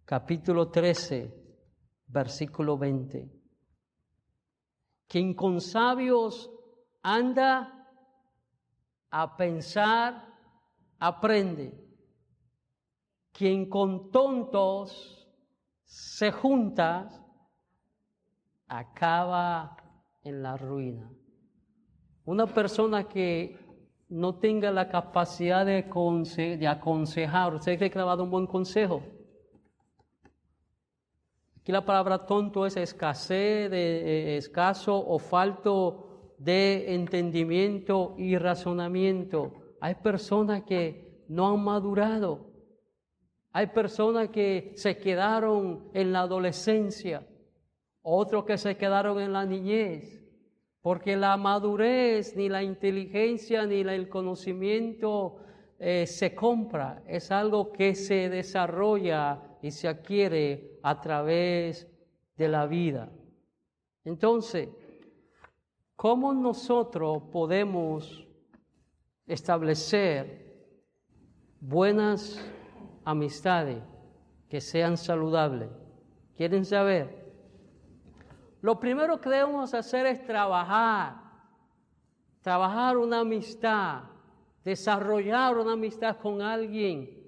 capítulo 0.06 0.71
13, 0.71 1.34
versículo 2.08 2.78
20. 2.78 3.30
Quien 5.06 5.34
con 5.34 5.60
sabios 5.60 6.49
anda 7.02 7.89
a 9.10 9.36
pensar, 9.36 10.34
aprende. 10.97 11.88
Quien 13.39 13.69
con 13.69 14.12
tontos 14.12 15.25
se 15.86 16.30
junta, 16.30 17.10
acaba 18.67 19.78
en 20.21 20.43
la 20.43 20.58
ruina. 20.58 21.10
Una 22.25 22.47
persona 22.47 23.08
que 23.08 23.58
no 24.10 24.39
tenga 24.39 24.71
la 24.71 24.89
capacidad 24.89 25.65
de, 25.65 26.67
aconsejar, 26.67 27.56
¿usted 27.56 27.80
que 27.80 27.97
le 27.97 28.04
va 28.04 28.12
a 28.12 28.15
dar 28.17 28.25
un 28.25 28.30
buen 28.30 28.45
consejo? 28.45 29.04
Aquí 31.62 31.71
la 31.71 31.86
palabra 31.86 32.25
tonto 32.25 32.65
es 32.65 32.75
escasez, 32.75 33.71
de, 33.71 34.34
eh, 34.34 34.36
escaso 34.36 34.97
o 34.97 35.17
falto 35.17 36.34
de 36.38 36.93
entendimiento 36.93 38.15
y 38.17 38.38
razonamiento. 38.38 39.54
Hay 39.80 39.95
personas 39.95 40.63
que 40.63 41.23
no 41.30 41.54
han 41.54 41.63
madurado. 41.63 42.49
Hay 43.52 43.68
personas 43.68 44.30
que 44.30 44.74
se 44.76 44.98
quedaron 44.98 45.90
en 45.94 46.12
la 46.12 46.22
adolescencia, 46.22 47.26
otros 48.02 48.46
que 48.46 48.58
se 48.58 48.78
quedaron 48.78 49.20
en 49.20 49.34
la 49.34 49.46
niñez, 49.46 50.24
porque 50.82 51.18
la 51.18 51.36
madurez, 51.36 52.36
ni 52.36 52.48
la 52.48 52.64
inteligencia, 52.64 53.66
ni 53.66 53.82
el 53.82 54.08
conocimiento 54.08 55.38
eh, 55.80 56.06
se 56.06 56.36
compra, 56.36 57.04
es 57.08 57.32
algo 57.32 57.72
que 57.72 57.96
se 57.96 58.30
desarrolla 58.30 59.42
y 59.62 59.72
se 59.72 59.88
adquiere 59.88 60.80
a 60.84 61.02
través 61.02 61.88
de 62.38 62.48
la 62.48 62.68
vida. 62.68 63.12
Entonces, 64.06 64.70
¿cómo 65.96 66.34
nosotros 66.34 67.24
podemos 67.32 68.26
establecer 69.26 70.50
buenas 71.60 72.40
amistades 73.06 73.82
que 74.50 74.62
sean 74.62 74.98
saludables? 74.98 75.70
¿Quieren 76.36 76.66
saber? 76.66 77.32
Lo 78.62 78.80
primero 78.80 79.20
que 79.22 79.30
debemos 79.30 79.74
hacer 79.74 80.06
es 80.06 80.26
trabajar, 80.26 81.16
trabajar 82.42 82.98
una 82.98 83.22
amistad, 83.22 84.04
desarrollar 84.64 85.58
una 85.58 85.74
amistad 85.74 86.18
con 86.18 86.42
alguien 86.42 87.20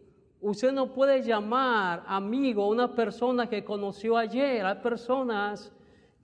Usted 0.41 0.71
no 0.71 0.91
puede 0.91 1.21
llamar 1.21 2.03
amigo 2.07 2.63
a 2.63 2.67
una 2.69 2.95
persona 2.95 3.47
que 3.47 3.63
conoció 3.63 4.17
ayer. 4.17 4.65
Hay 4.65 4.77
personas 4.77 5.71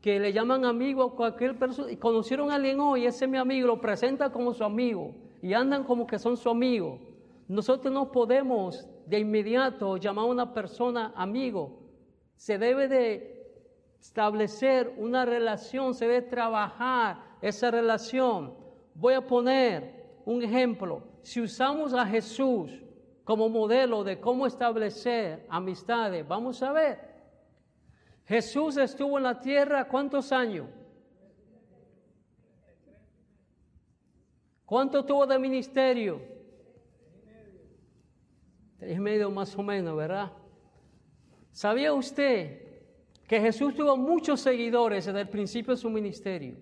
que 0.01 0.19
le 0.19 0.33
llaman 0.33 0.65
amigo 0.65 1.03
a 1.03 1.15
cualquier 1.15 1.57
persona 1.57 1.91
y 1.91 1.97
conocieron 1.97 2.49
a 2.49 2.55
alguien 2.55 2.79
hoy, 2.79 3.05
ese 3.05 3.25
es 3.25 3.31
mi 3.31 3.37
amigo, 3.37 3.67
lo 3.67 3.79
presenta 3.79 4.31
como 4.31 4.53
su 4.53 4.63
amigo 4.63 5.13
y 5.41 5.53
andan 5.53 5.83
como 5.83 6.07
que 6.07 6.17
son 6.17 6.35
su 6.35 6.49
amigo. 6.49 6.99
Nosotros 7.47 7.93
no 7.93 8.11
podemos 8.11 8.87
de 9.07 9.19
inmediato 9.19 9.97
llamar 9.97 10.25
a 10.25 10.27
una 10.27 10.53
persona 10.53 11.13
amigo. 11.15 11.79
Se 12.35 12.57
debe 12.57 12.87
de 12.87 13.37
establecer 13.99 14.93
una 14.97 15.25
relación, 15.25 15.93
se 15.95 16.07
debe 16.07 16.21
trabajar 16.23 17.37
esa 17.41 17.71
relación. 17.71 18.53
Voy 18.93 19.13
a 19.13 19.25
poner 19.25 20.21
un 20.25 20.43
ejemplo. 20.43 21.03
Si 21.21 21.41
usamos 21.41 21.93
a 21.93 22.05
Jesús 22.05 22.71
como 23.23 23.49
modelo 23.49 24.03
de 24.03 24.19
cómo 24.19 24.45
establecer 24.45 25.45
amistades, 25.49 26.27
vamos 26.27 26.61
a 26.61 26.71
ver. 26.73 26.99
Jesús 28.25 28.75
estuvo 28.75 29.17
en 29.17 29.23
la 29.23 29.39
tierra 29.39 29.87
cuántos 29.87 30.33
años? 30.33 30.67
¿Cuánto 34.65 35.05
tuvo 35.05 35.25
de 35.25 35.39
ministerio? 35.39 36.36
Tres 38.77 38.97
y 38.97 38.99
medio 38.99 39.31
más 39.31 39.55
o 39.57 39.63
menos, 39.63 39.95
¿verdad? 39.95 40.31
¿Sabía 41.51 41.93
usted 41.93 42.61
que 43.27 43.41
Jesús 43.41 43.73
tuvo 43.73 43.97
muchos 43.97 44.39
seguidores 44.41 45.05
desde 45.05 45.21
el 45.21 45.29
principio 45.29 45.73
de 45.73 45.81
su 45.81 45.89
ministerio? 45.89 46.55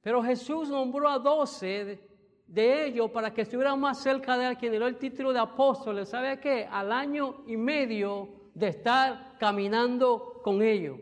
Pero 0.00 0.22
Jesús 0.22 0.68
nombró 0.68 1.08
a 1.08 1.18
doce 1.18 2.00
de, 2.46 2.86
ellos 2.86 3.10
para 3.10 3.32
que 3.32 3.42
estuvieran 3.42 3.78
más 3.78 3.98
cerca 3.98 4.36
de 4.36 4.48
él, 4.48 4.56
quien 4.56 4.72
dio 4.72 4.86
el 4.86 4.96
título 4.96 5.32
de 5.32 5.38
apóstoles. 5.38 6.08
¿Sabe 6.08 6.40
qué? 6.40 6.66
Al 6.70 6.90
año 6.90 7.44
y 7.46 7.56
medio 7.56 8.28
de 8.54 8.68
estar 8.68 9.36
caminando 9.38 10.40
con 10.42 10.60
ellos. 10.62 10.98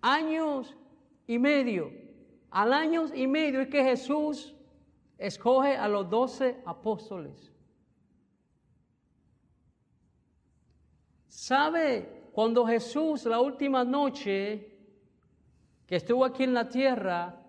Años 0.00 0.76
y 1.26 1.38
medio. 1.38 1.92
Al 2.50 2.72
año 2.72 3.04
y 3.14 3.26
medio 3.26 3.60
es 3.60 3.68
que 3.68 3.84
Jesús 3.84 4.54
escoge 5.18 5.76
a 5.76 5.86
los 5.86 6.10
doce 6.10 6.56
apóstoles. 6.66 7.49
¿Sabe 11.30 12.28
cuando 12.32 12.66
Jesús 12.66 13.24
la 13.24 13.40
última 13.40 13.84
noche 13.84 14.76
que 15.86 15.94
estuvo 15.94 16.24
aquí 16.24 16.42
en 16.42 16.52
la 16.52 16.68
tierra, 16.68 17.40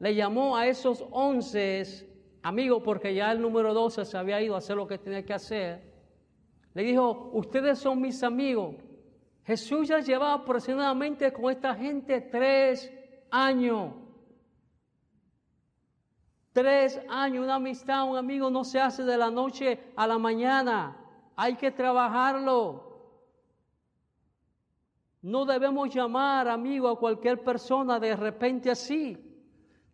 le 0.00 0.16
llamó 0.16 0.56
a 0.56 0.66
esos 0.66 1.04
once 1.12 2.08
amigos, 2.42 2.82
porque 2.84 3.14
ya 3.14 3.30
el 3.30 3.40
número 3.40 3.72
doce 3.72 4.04
se 4.04 4.18
había 4.18 4.42
ido 4.42 4.56
a 4.56 4.58
hacer 4.58 4.76
lo 4.76 4.88
que 4.88 4.98
tenía 4.98 5.24
que 5.24 5.32
hacer, 5.32 5.80
le 6.74 6.82
dijo, 6.82 7.30
ustedes 7.32 7.78
son 7.78 8.00
mis 8.00 8.20
amigos. 8.24 8.74
Jesús 9.44 9.88
ya 9.88 10.00
llevaba 10.00 10.34
aproximadamente 10.34 11.32
con 11.32 11.52
esta 11.52 11.74
gente 11.76 12.20
tres 12.20 12.92
años. 13.30 13.94
Tres 16.52 17.00
años, 17.08 17.44
una 17.44 17.56
amistad, 17.56 18.08
un 18.08 18.16
amigo 18.16 18.50
no 18.50 18.64
se 18.64 18.80
hace 18.80 19.04
de 19.04 19.16
la 19.16 19.30
noche 19.30 19.78
a 19.94 20.06
la 20.08 20.18
mañana. 20.18 20.96
Hay 21.36 21.54
que 21.54 21.70
trabajarlo. 21.70 22.89
No 25.22 25.44
debemos 25.44 25.94
llamar 25.94 26.48
amigo 26.48 26.88
a 26.88 26.98
cualquier 26.98 27.44
persona 27.44 28.00
de 28.00 28.16
repente 28.16 28.70
así. 28.70 29.16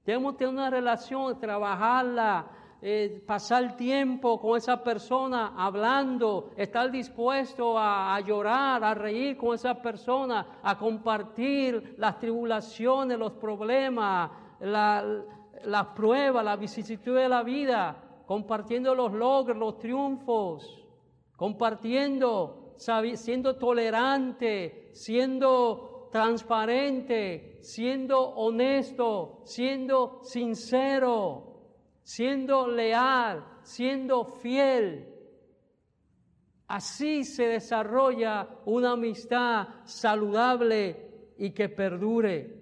Debemos 0.05 0.37
tener 0.37 0.55
una 0.55 0.71
relación, 0.71 1.39
trabajarla, 1.41 2.47
eh, 2.81 3.25
pasar 3.27 3.77
tiempo 3.77 4.39
con 4.39 4.57
esa 4.57 4.85
persona 4.85 5.55
hablando, 5.57 6.51
estar 6.57 6.91
dispuesto 6.91 7.77
a, 7.77 8.21
llorar, 8.21 8.85
a 8.85 8.95
reír 8.95 9.37
con 9.37 9.55
esa 9.55 9.75
persona, 9.75 10.61
a 10.63 10.79
compartir 10.79 11.97
las 11.99 12.21
tribulaciones, 12.21 13.19
los 13.19 13.33
problemas, 13.33 14.31
la, 14.61 15.05
las 15.65 15.87
pruebas, 15.89 16.45
la 16.45 16.55
vicisitud 16.55 17.17
de 17.17 17.29
la 17.29 17.43
vida, 17.43 17.97
compartiendo 18.27 18.95
los 18.95 19.13
logros, 19.13 19.57
los 19.57 19.79
triunfos, 19.79 20.87
compartiendo, 21.35 22.66
siendo 22.79 23.57
tolerante, 23.57 24.91
siendo 24.93 26.09
transparente, 26.11 27.59
siendo 27.63 28.21
honesto, 28.21 29.43
siendo 29.45 30.21
sincero, 30.23 31.61
siendo 32.03 32.69
leal, 32.69 33.45
siendo 33.63 34.25
fiel. 34.25 35.13
Así 36.69 37.25
se 37.25 37.47
desarrolla 37.47 38.49
una 38.65 38.93
amistad 38.93 39.69
saludable 39.85 41.35
y 41.39 41.51
que 41.51 41.69
perdure. 41.69 42.57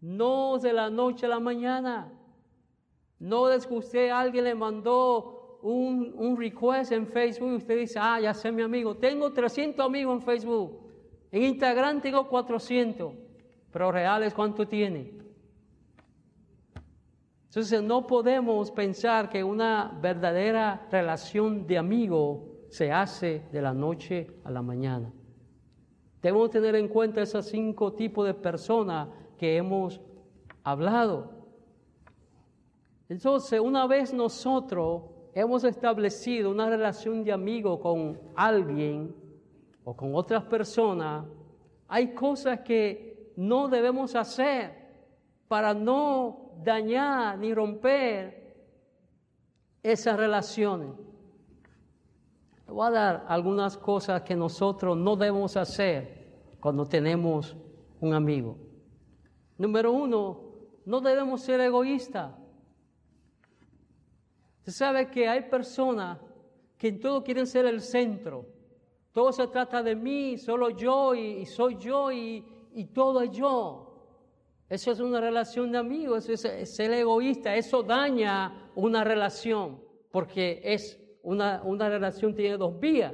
No 0.00 0.58
de 0.58 0.72
la 0.72 0.90
noche 0.90 1.26
a 1.26 1.28
la 1.28 1.40
mañana. 1.40 2.12
No 3.20 3.48
es 3.48 3.66
que 3.66 3.74
usted, 3.74 4.10
alguien 4.10 4.44
le 4.44 4.54
mandó 4.56 5.31
un, 5.62 6.12
un 6.16 6.36
request 6.36 6.92
en 6.92 7.06
Facebook 7.06 7.52
y 7.52 7.56
usted 7.56 7.78
dice, 7.78 7.98
ah, 8.00 8.20
ya 8.20 8.34
sé 8.34 8.52
mi 8.52 8.62
amigo. 8.62 8.96
Tengo 8.96 9.32
300 9.32 9.84
amigos 9.84 10.14
en 10.14 10.22
Facebook. 10.22 10.80
En 11.30 11.42
Instagram 11.44 12.00
tengo 12.00 12.28
400. 12.28 13.12
Pero 13.72 13.90
reales, 13.90 14.34
¿cuánto 14.34 14.66
tiene? 14.68 15.22
Entonces 17.52 17.82
no 17.82 18.06
podemos 18.06 18.70
pensar 18.70 19.28
que 19.28 19.44
una 19.44 19.98
verdadera 20.00 20.88
relación 20.90 21.66
de 21.66 21.78
amigo 21.78 22.66
se 22.70 22.90
hace 22.90 23.42
de 23.52 23.60
la 23.60 23.74
noche 23.74 24.26
a 24.44 24.50
la 24.50 24.62
mañana. 24.62 25.12
Debemos 26.22 26.50
tener 26.50 26.74
en 26.76 26.88
cuenta 26.88 27.20
esos 27.20 27.46
cinco 27.46 27.92
tipos 27.92 28.26
de 28.26 28.32
personas 28.32 29.08
que 29.36 29.56
hemos 29.56 30.00
hablado. 30.64 31.30
Entonces, 33.08 33.60
una 33.60 33.86
vez 33.86 34.14
nosotros 34.14 35.02
hemos 35.34 35.64
establecido 35.64 36.50
una 36.50 36.68
relación 36.68 37.24
de 37.24 37.32
amigo 37.32 37.80
con 37.80 38.20
alguien 38.34 39.14
o 39.84 39.96
con 39.96 40.14
otras 40.14 40.44
personas, 40.44 41.24
hay 41.88 42.14
cosas 42.14 42.60
que 42.60 43.32
no 43.36 43.68
debemos 43.68 44.14
hacer 44.14 44.82
para 45.48 45.74
no 45.74 46.52
dañar 46.62 47.38
ni 47.38 47.52
romper 47.52 48.56
esas 49.82 50.16
relaciones. 50.16 50.90
voy 52.66 52.86
a 52.86 52.90
dar 52.90 53.24
algunas 53.28 53.76
cosas 53.76 54.22
que 54.22 54.36
nosotros 54.36 54.96
no 54.96 55.16
debemos 55.16 55.56
hacer 55.56 56.22
cuando 56.60 56.86
tenemos 56.86 57.56
un 58.00 58.14
amigo. 58.14 58.56
Número 59.58 59.92
uno, 59.92 60.40
no 60.86 61.00
debemos 61.00 61.42
ser 61.42 61.60
egoístas. 61.60 62.32
Usted 64.62 64.74
sabe 64.74 65.10
que 65.10 65.26
hay 65.26 65.40
personas 65.50 66.20
que 66.78 66.86
en 66.86 67.00
todo 67.00 67.24
quieren 67.24 67.48
ser 67.48 67.66
el 67.66 67.80
centro. 67.80 68.46
Todo 69.10 69.32
se 69.32 69.48
trata 69.48 69.82
de 69.82 69.96
mí, 69.96 70.38
solo 70.38 70.70
yo 70.70 71.16
y, 71.16 71.44
soy 71.46 71.76
yo 71.80 72.12
y, 72.12 72.44
todo 72.94 73.22
es 73.22 73.32
yo. 73.32 74.06
Eso 74.68 74.92
es 74.92 75.00
una 75.00 75.20
relación 75.20 75.72
de 75.72 75.78
amigos, 75.78 76.28
eso 76.28 76.46
es, 76.48 76.76
ser 76.76 76.92
egoísta, 76.92 77.56
eso 77.56 77.82
daña 77.82 78.70
una 78.76 79.02
relación, 79.02 79.82
porque 80.12 80.60
es 80.62 80.96
una, 81.24 81.60
una 81.64 81.88
relación 81.88 82.32
tiene 82.32 82.56
dos 82.56 82.78
vías, 82.78 83.12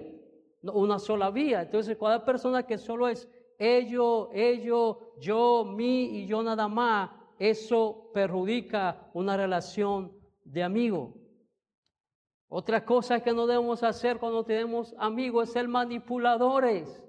una 0.62 0.98
sola 0.98 1.30
vía. 1.30 1.62
Entonces, 1.62 1.96
cada 1.98 2.22
persona 2.26 2.64
que 2.64 2.76
solo 2.76 3.08
es 3.08 3.26
ellos, 3.58 4.28
ellos, 4.34 4.98
yo, 5.18 5.64
mí 5.64 6.18
y 6.18 6.26
yo 6.26 6.42
nada 6.42 6.68
más, 6.68 7.08
eso 7.38 8.10
perjudica 8.12 9.08
una 9.14 9.34
relación 9.34 10.12
de 10.44 10.62
amigo. 10.62 11.17
Otra 12.48 12.84
cosa 12.84 13.20
que 13.20 13.32
no 13.32 13.46
debemos 13.46 13.82
hacer 13.82 14.18
cuando 14.18 14.42
tenemos 14.42 14.94
amigos 14.98 15.48
es 15.48 15.52
ser 15.52 15.68
manipuladores. 15.68 17.04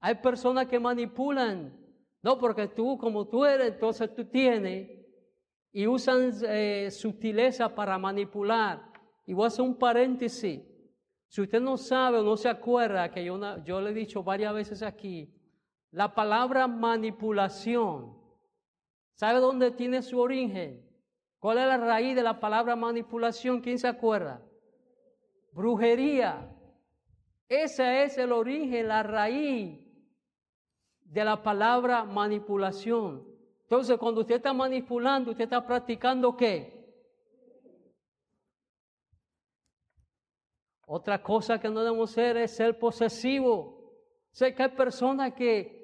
Hay 0.00 0.16
personas 0.16 0.66
que 0.66 0.78
manipulan, 0.78 1.74
no 2.22 2.38
porque 2.38 2.68
tú 2.68 2.98
como 2.98 3.26
tú 3.26 3.46
eres, 3.46 3.72
entonces 3.72 4.14
tú 4.14 4.26
tienes, 4.26 4.90
y 5.72 5.86
usan 5.86 6.32
eh, 6.42 6.90
sutileza 6.90 7.74
para 7.74 7.98
manipular. 7.98 8.92
Y 9.26 9.32
voy 9.32 9.44
a 9.44 9.48
hacer 9.48 9.64
un 9.64 9.76
paréntesis. 9.76 10.62
Si 11.28 11.40
usted 11.40 11.60
no 11.60 11.76
sabe 11.76 12.18
o 12.18 12.22
no 12.22 12.36
se 12.36 12.48
acuerda, 12.48 13.10
que 13.10 13.24
yo, 13.24 13.38
yo 13.64 13.80
le 13.80 13.90
he 13.90 13.94
dicho 13.94 14.22
varias 14.22 14.54
veces 14.54 14.82
aquí, 14.82 15.34
la 15.90 16.14
palabra 16.14 16.66
manipulación, 16.66 18.18
¿sabe 19.14 19.40
dónde 19.40 19.70
tiene 19.70 20.02
su 20.02 20.20
origen? 20.20 20.87
¿Cuál 21.38 21.58
es 21.58 21.66
la 21.66 21.76
raíz 21.76 22.16
de 22.16 22.22
la 22.22 22.40
palabra 22.40 22.74
manipulación? 22.74 23.60
¿Quién 23.60 23.78
se 23.78 23.86
acuerda? 23.86 24.42
Brujería. 25.52 26.54
Ese 27.48 28.02
es 28.02 28.18
el 28.18 28.32
origen, 28.32 28.88
la 28.88 29.02
raíz 29.02 29.80
de 31.00 31.24
la 31.24 31.42
palabra 31.42 32.04
manipulación. 32.04 33.26
Entonces, 33.62 33.96
cuando 33.98 34.22
usted 34.22 34.36
está 34.36 34.52
manipulando, 34.52 35.30
usted 35.30 35.44
está 35.44 35.64
practicando 35.64 36.36
qué? 36.36 36.78
Otra 40.86 41.22
cosa 41.22 41.60
que 41.60 41.68
no 41.68 41.82
debemos 41.82 42.10
ser 42.10 42.36
es 42.38 42.56
ser 42.56 42.78
posesivo. 42.78 43.92
Sé 44.30 44.54
que 44.54 44.62
hay 44.62 44.70
personas 44.70 45.34
que 45.34 45.78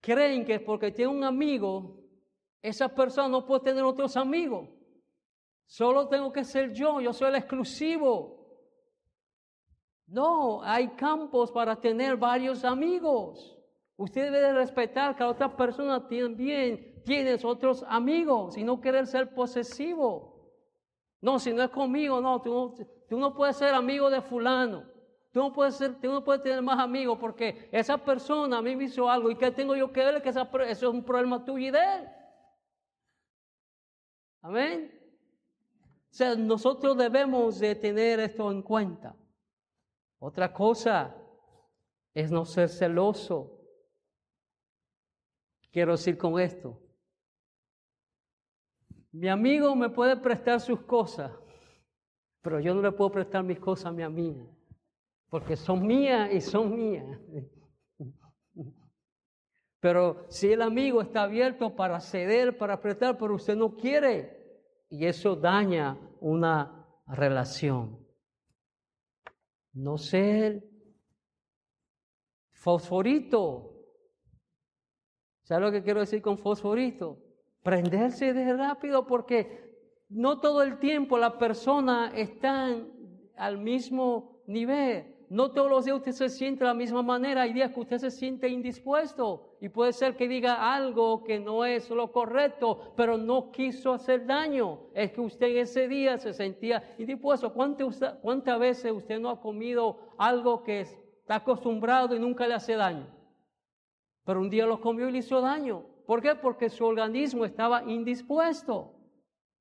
creen 0.00 0.44
que 0.44 0.60
porque 0.60 0.92
tiene 0.92 1.10
un 1.10 1.24
amigo, 1.24 2.05
esa 2.68 2.88
persona 2.88 3.28
no 3.28 3.46
puede 3.46 3.62
tener 3.62 3.84
otros 3.84 4.16
amigos. 4.16 4.68
Solo 5.66 6.08
tengo 6.08 6.32
que 6.32 6.44
ser 6.44 6.72
yo, 6.72 7.00
yo 7.00 7.12
soy 7.12 7.28
el 7.28 7.36
exclusivo. 7.36 8.36
No, 10.06 10.62
hay 10.62 10.88
campos 10.88 11.52
para 11.52 11.76
tener 11.76 12.16
varios 12.16 12.64
amigos. 12.64 13.56
Usted 13.96 14.32
debe 14.32 14.52
respetar 14.52 15.16
que 15.16 15.22
a 15.22 15.28
otras 15.28 15.52
personas 15.54 16.08
también 16.08 17.02
tienes 17.04 17.44
otros 17.44 17.84
amigos 17.88 18.56
y 18.56 18.64
no 18.64 18.80
querer 18.80 19.06
ser 19.06 19.32
posesivo. 19.32 20.50
No, 21.20 21.38
si 21.38 21.52
no 21.52 21.62
es 21.62 21.70
conmigo, 21.70 22.20
no, 22.20 22.42
tú 22.42 22.52
no, 22.52 22.74
tú 23.08 23.18
no 23.18 23.32
puedes 23.32 23.56
ser 23.56 23.74
amigo 23.74 24.10
de 24.10 24.20
fulano. 24.20 24.84
Tú 25.32 25.40
no, 25.40 25.52
puedes 25.52 25.76
ser, 25.76 26.00
tú 26.00 26.10
no 26.10 26.24
puedes 26.24 26.42
tener 26.42 26.62
más 26.62 26.78
amigos 26.78 27.18
porque 27.20 27.68
esa 27.70 27.98
persona 27.98 28.58
a 28.58 28.62
mí 28.62 28.74
me 28.74 28.84
hizo 28.84 29.08
algo 29.08 29.30
y 29.30 29.36
que 29.36 29.50
tengo 29.50 29.76
yo 29.76 29.92
que 29.92 30.04
ver 30.04 30.22
que 30.22 30.30
eso 30.30 30.48
es 30.66 30.82
un 30.82 31.04
problema 31.04 31.44
tuyo 31.44 31.68
y 31.68 31.70
de 31.70 31.78
él. 31.78 32.08
Amén. 34.46 34.92
O 36.08 36.14
sea, 36.14 36.36
nosotros 36.36 36.96
debemos 36.96 37.58
de 37.58 37.74
tener 37.74 38.20
esto 38.20 38.48
en 38.52 38.62
cuenta. 38.62 39.16
Otra 40.20 40.52
cosa 40.52 41.16
es 42.14 42.30
no 42.30 42.44
ser 42.44 42.68
celoso. 42.68 43.60
Quiero 45.72 45.92
decir 45.92 46.16
con 46.16 46.38
esto. 46.38 46.80
Mi 49.10 49.26
amigo 49.26 49.74
me 49.74 49.90
puede 49.90 50.16
prestar 50.16 50.60
sus 50.60 50.80
cosas, 50.82 51.32
pero 52.40 52.60
yo 52.60 52.72
no 52.72 52.82
le 52.82 52.92
puedo 52.92 53.10
prestar 53.10 53.42
mis 53.42 53.58
cosas 53.58 53.86
a 53.86 53.92
mi 53.92 54.04
amigo, 54.04 54.56
porque 55.28 55.56
son 55.56 55.84
mías 55.84 56.32
y 56.32 56.40
son 56.40 56.72
mías. 56.72 57.18
Pero 59.80 60.24
si 60.28 60.52
el 60.52 60.62
amigo 60.62 61.02
está 61.02 61.22
abierto 61.22 61.74
para 61.74 62.00
ceder, 62.00 62.56
para 62.56 62.80
prestar, 62.80 63.18
pero 63.18 63.34
usted 63.34 63.56
no 63.56 63.76
quiere, 63.76 64.35
y 64.88 65.06
eso 65.06 65.36
daña 65.36 65.98
una 66.20 66.86
relación. 67.06 67.98
No 69.72 69.98
ser 69.98 70.64
fosforito. 72.52 73.72
¿Sabe 75.42 75.60
lo 75.66 75.72
que 75.72 75.82
quiero 75.82 76.00
decir 76.00 76.22
con 76.22 76.38
fosforito? 76.38 77.22
Prenderse 77.62 78.32
de 78.32 78.52
rápido 78.56 79.06
porque 79.06 79.66
no 80.08 80.40
todo 80.40 80.62
el 80.62 80.78
tiempo 80.78 81.18
la 81.18 81.38
persona 81.38 82.12
está 82.14 82.76
al 83.36 83.58
mismo 83.58 84.42
nivel. 84.46 85.15
No 85.28 85.50
todos 85.50 85.68
los 85.68 85.84
días 85.84 85.96
usted 85.96 86.12
se 86.12 86.28
siente 86.28 86.60
de 86.60 86.68
la 86.68 86.74
misma 86.74 87.02
manera. 87.02 87.42
Hay 87.42 87.52
días 87.52 87.72
que 87.72 87.80
usted 87.80 87.98
se 87.98 88.10
siente 88.10 88.48
indispuesto 88.48 89.56
y 89.60 89.68
puede 89.68 89.92
ser 89.92 90.16
que 90.16 90.28
diga 90.28 90.74
algo 90.74 91.24
que 91.24 91.40
no 91.40 91.64
es 91.64 91.90
lo 91.90 92.12
correcto, 92.12 92.92
pero 92.96 93.18
no 93.18 93.50
quiso 93.50 93.92
hacer 93.92 94.26
daño. 94.26 94.90
Es 94.94 95.12
que 95.12 95.20
usted 95.20 95.48
ese 95.56 95.88
día 95.88 96.18
se 96.18 96.32
sentía 96.32 96.94
indispuesto. 96.98 97.52
¿Cuántas, 97.52 98.14
cuántas 98.22 98.58
veces 98.58 98.92
usted 98.92 99.18
no 99.18 99.30
ha 99.30 99.40
comido 99.40 100.14
algo 100.16 100.62
que 100.62 100.80
está 100.82 101.36
acostumbrado 101.36 102.14
y 102.14 102.20
nunca 102.20 102.46
le 102.46 102.54
hace 102.54 102.74
daño? 102.74 103.08
Pero 104.24 104.40
un 104.40 104.50
día 104.50 104.66
lo 104.66 104.80
comió 104.80 105.08
y 105.08 105.12
le 105.12 105.18
hizo 105.18 105.40
daño. 105.40 105.84
¿Por 106.06 106.22
qué? 106.22 106.36
Porque 106.36 106.68
su 106.68 106.84
organismo 106.84 107.44
estaba 107.44 107.82
indispuesto. 107.84 108.92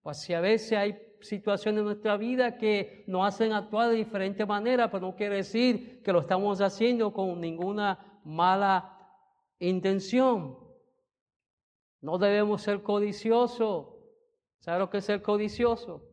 Pues 0.04 0.22
si 0.22 0.34
a 0.36 0.42
veces 0.42 0.78
hay 0.78 0.94
situaciones 1.22 1.80
en 1.80 1.86
nuestra 1.86 2.18
vida 2.18 2.58
que 2.58 3.04
nos 3.08 3.26
hacen 3.28 3.54
actuar 3.54 3.90
de 3.90 3.96
diferente 3.96 4.46
manera, 4.46 4.90
pero 4.90 5.08
no 5.08 5.16
quiere 5.16 5.38
decir 5.38 6.02
que 6.04 6.14
lo 6.14 6.22
estamos 6.22 6.62
haciendo 6.62 7.14
con 7.14 7.40
ninguna 7.40 8.22
mala 8.24 8.96
intención. 9.60 10.58
No 12.02 12.18
debemos 12.18 12.62
ser 12.62 12.82
codiciosos. 12.84 13.88
¿Sabe 14.60 14.80
lo 14.80 14.90
que 14.90 14.98
es 14.98 15.06
ser 15.06 15.22
codicioso? 15.22 16.04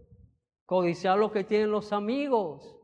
Codiciar 0.67 1.19
lo 1.19 1.31
que 1.31 1.45
tienen 1.45 1.71
los 1.71 1.93
amigos. 1.93 2.77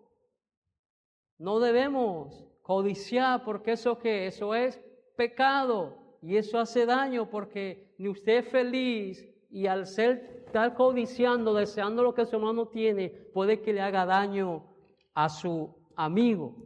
No 1.38 1.60
debemos 1.60 2.46
codiciar 2.62 3.44
porque 3.44 3.72
eso 3.72 3.98
que 3.98 4.26
eso 4.26 4.54
es 4.54 4.80
pecado 5.16 6.18
y 6.22 6.36
eso 6.36 6.58
hace 6.58 6.84
daño 6.84 7.30
porque 7.30 7.94
ni 7.98 8.08
usted 8.08 8.38
es 8.38 8.48
feliz 8.48 9.28
y 9.50 9.66
al 9.66 9.86
ser 9.86 10.37
estar 10.48 10.74
codiciando, 10.74 11.54
deseando 11.54 12.02
lo 12.02 12.14
que 12.14 12.26
su 12.26 12.36
hermano 12.36 12.68
tiene, 12.68 13.10
puede 13.10 13.60
que 13.60 13.72
le 13.72 13.82
haga 13.82 14.06
daño 14.06 14.74
a 15.14 15.28
su 15.28 15.74
amigo. 15.94 16.56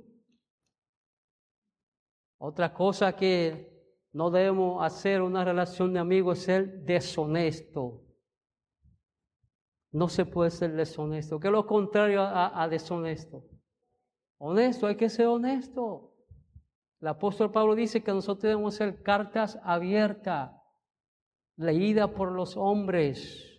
Otra 2.39 2.73
cosa 2.73 3.15
que 3.15 3.71
no 4.13 4.31
debemos 4.31 4.85
hacer 4.85 5.21
una 5.21 5.45
relación 5.45 5.93
de 5.93 5.99
amigos 5.99 6.39
es 6.39 6.45
ser 6.45 6.85
deshonesto. 6.85 8.05
No 9.91 10.09
se 10.09 10.25
puede 10.25 10.51
ser 10.51 10.73
deshonesto, 10.75 11.39
que 11.39 11.49
es 11.49 11.53
lo 11.53 11.67
contrario 11.67 12.23
a, 12.23 12.63
a 12.63 12.69
deshonesto. 12.69 13.45
Honesto, 14.39 14.87
hay 14.87 14.97
que 14.97 15.09
ser 15.09 15.27
honesto. 15.27 16.15
El 17.01 17.09
apóstol 17.09 17.51
Pablo 17.51 17.75
dice 17.75 18.03
que 18.03 18.13
nosotros 18.13 18.43
debemos 18.43 18.75
ser 18.75 19.03
cartas 19.03 19.59
abiertas, 19.63 20.53
leídas 21.57 22.09
por 22.11 22.33
los 22.33 22.57
hombres 22.57 23.52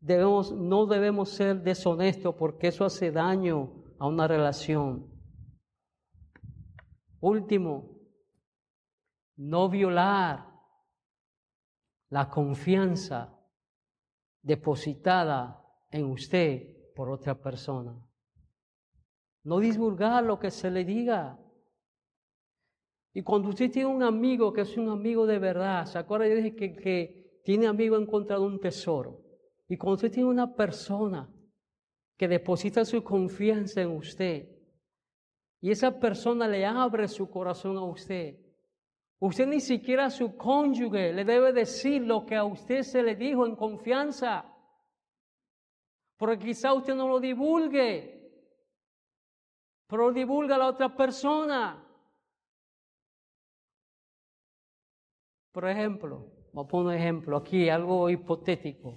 Debemos, 0.00 0.52
no 0.52 0.86
debemos 0.86 1.30
ser 1.30 1.62
deshonestos 1.62 2.34
porque 2.36 2.68
eso 2.68 2.84
hace 2.84 3.10
daño 3.10 3.84
a 3.98 4.06
una 4.06 4.28
relación. 4.28 5.10
Último, 7.20 7.98
no 9.36 9.68
violar 9.68 10.46
la 12.10 12.30
confianza 12.30 13.36
depositada 14.42 15.62
en 15.90 16.04
usted 16.06 16.94
por 16.94 17.10
otra 17.10 17.40
persona. 17.40 17.96
No 19.42 19.58
divulgar 19.58 20.24
lo 20.24 20.38
que 20.38 20.50
se 20.50 20.70
le 20.70 20.84
diga. 20.84 21.38
Y 23.12 23.22
cuando 23.22 23.48
usted 23.48 23.70
tiene 23.70 23.88
un 23.88 24.02
amigo 24.02 24.52
que 24.52 24.60
es 24.60 24.76
un 24.76 24.90
amigo 24.90 25.26
de 25.26 25.38
verdad, 25.38 25.86
¿se 25.86 25.98
acuerda? 25.98 26.28
Yo 26.28 26.36
dije 26.36 26.54
que, 26.54 26.76
que 26.76 27.40
tiene 27.44 27.66
amigo 27.66 27.96
encontrado 27.96 28.44
un 28.44 28.60
tesoro. 28.60 29.27
Y 29.68 29.76
cuando 29.76 29.96
usted 29.96 30.10
tiene 30.10 30.28
una 30.28 30.54
persona 30.54 31.30
que 32.16 32.26
deposita 32.26 32.84
su 32.84 33.04
confianza 33.04 33.82
en 33.82 33.90
usted 33.90 34.48
y 35.60 35.70
esa 35.70 35.98
persona 35.98 36.48
le 36.48 36.64
abre 36.64 37.06
su 37.06 37.30
corazón 37.30 37.76
a 37.76 37.84
usted, 37.84 38.38
usted 39.20 39.46
ni 39.46 39.60
siquiera 39.60 40.06
a 40.06 40.10
su 40.10 40.36
cónyuge 40.36 41.12
le 41.12 41.24
debe 41.24 41.52
decir 41.52 42.02
lo 42.02 42.24
que 42.24 42.34
a 42.34 42.44
usted 42.44 42.82
se 42.82 43.02
le 43.02 43.14
dijo 43.14 43.46
en 43.46 43.56
confianza. 43.56 44.44
Porque 46.16 46.46
quizá 46.46 46.72
usted 46.72 46.94
no 46.94 47.06
lo 47.06 47.20
divulgue, 47.20 48.18
pero 49.86 50.12
divulga 50.12 50.56
a 50.56 50.58
la 50.58 50.68
otra 50.68 50.96
persona. 50.96 51.84
Por 55.52 55.68
ejemplo, 55.68 56.26
voy 56.52 56.64
a 56.64 56.68
poner 56.68 56.86
un 56.86 56.94
ejemplo 56.94 57.36
aquí, 57.36 57.68
algo 57.68 58.08
hipotético. 58.10 58.96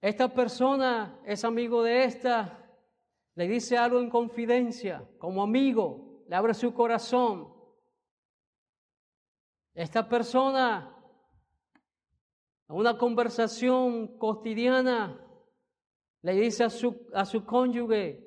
Esta 0.00 0.32
persona 0.32 1.20
es 1.26 1.44
amigo 1.44 1.82
de 1.82 2.04
esta, 2.04 2.56
le 3.34 3.46
dice 3.46 3.76
algo 3.76 4.00
en 4.00 4.08
confidencia, 4.08 5.06
como 5.18 5.42
amigo, 5.42 6.24
le 6.26 6.36
abre 6.36 6.54
su 6.54 6.72
corazón. 6.72 7.52
Esta 9.74 10.08
persona, 10.08 10.96
en 12.68 12.76
una 12.76 12.96
conversación 12.96 14.18
cotidiana, 14.18 15.22
le 16.22 16.32
dice 16.32 16.64
a 16.64 16.70
su, 16.70 17.06
a 17.14 17.24
su 17.26 17.44
cónyuge, 17.44 18.26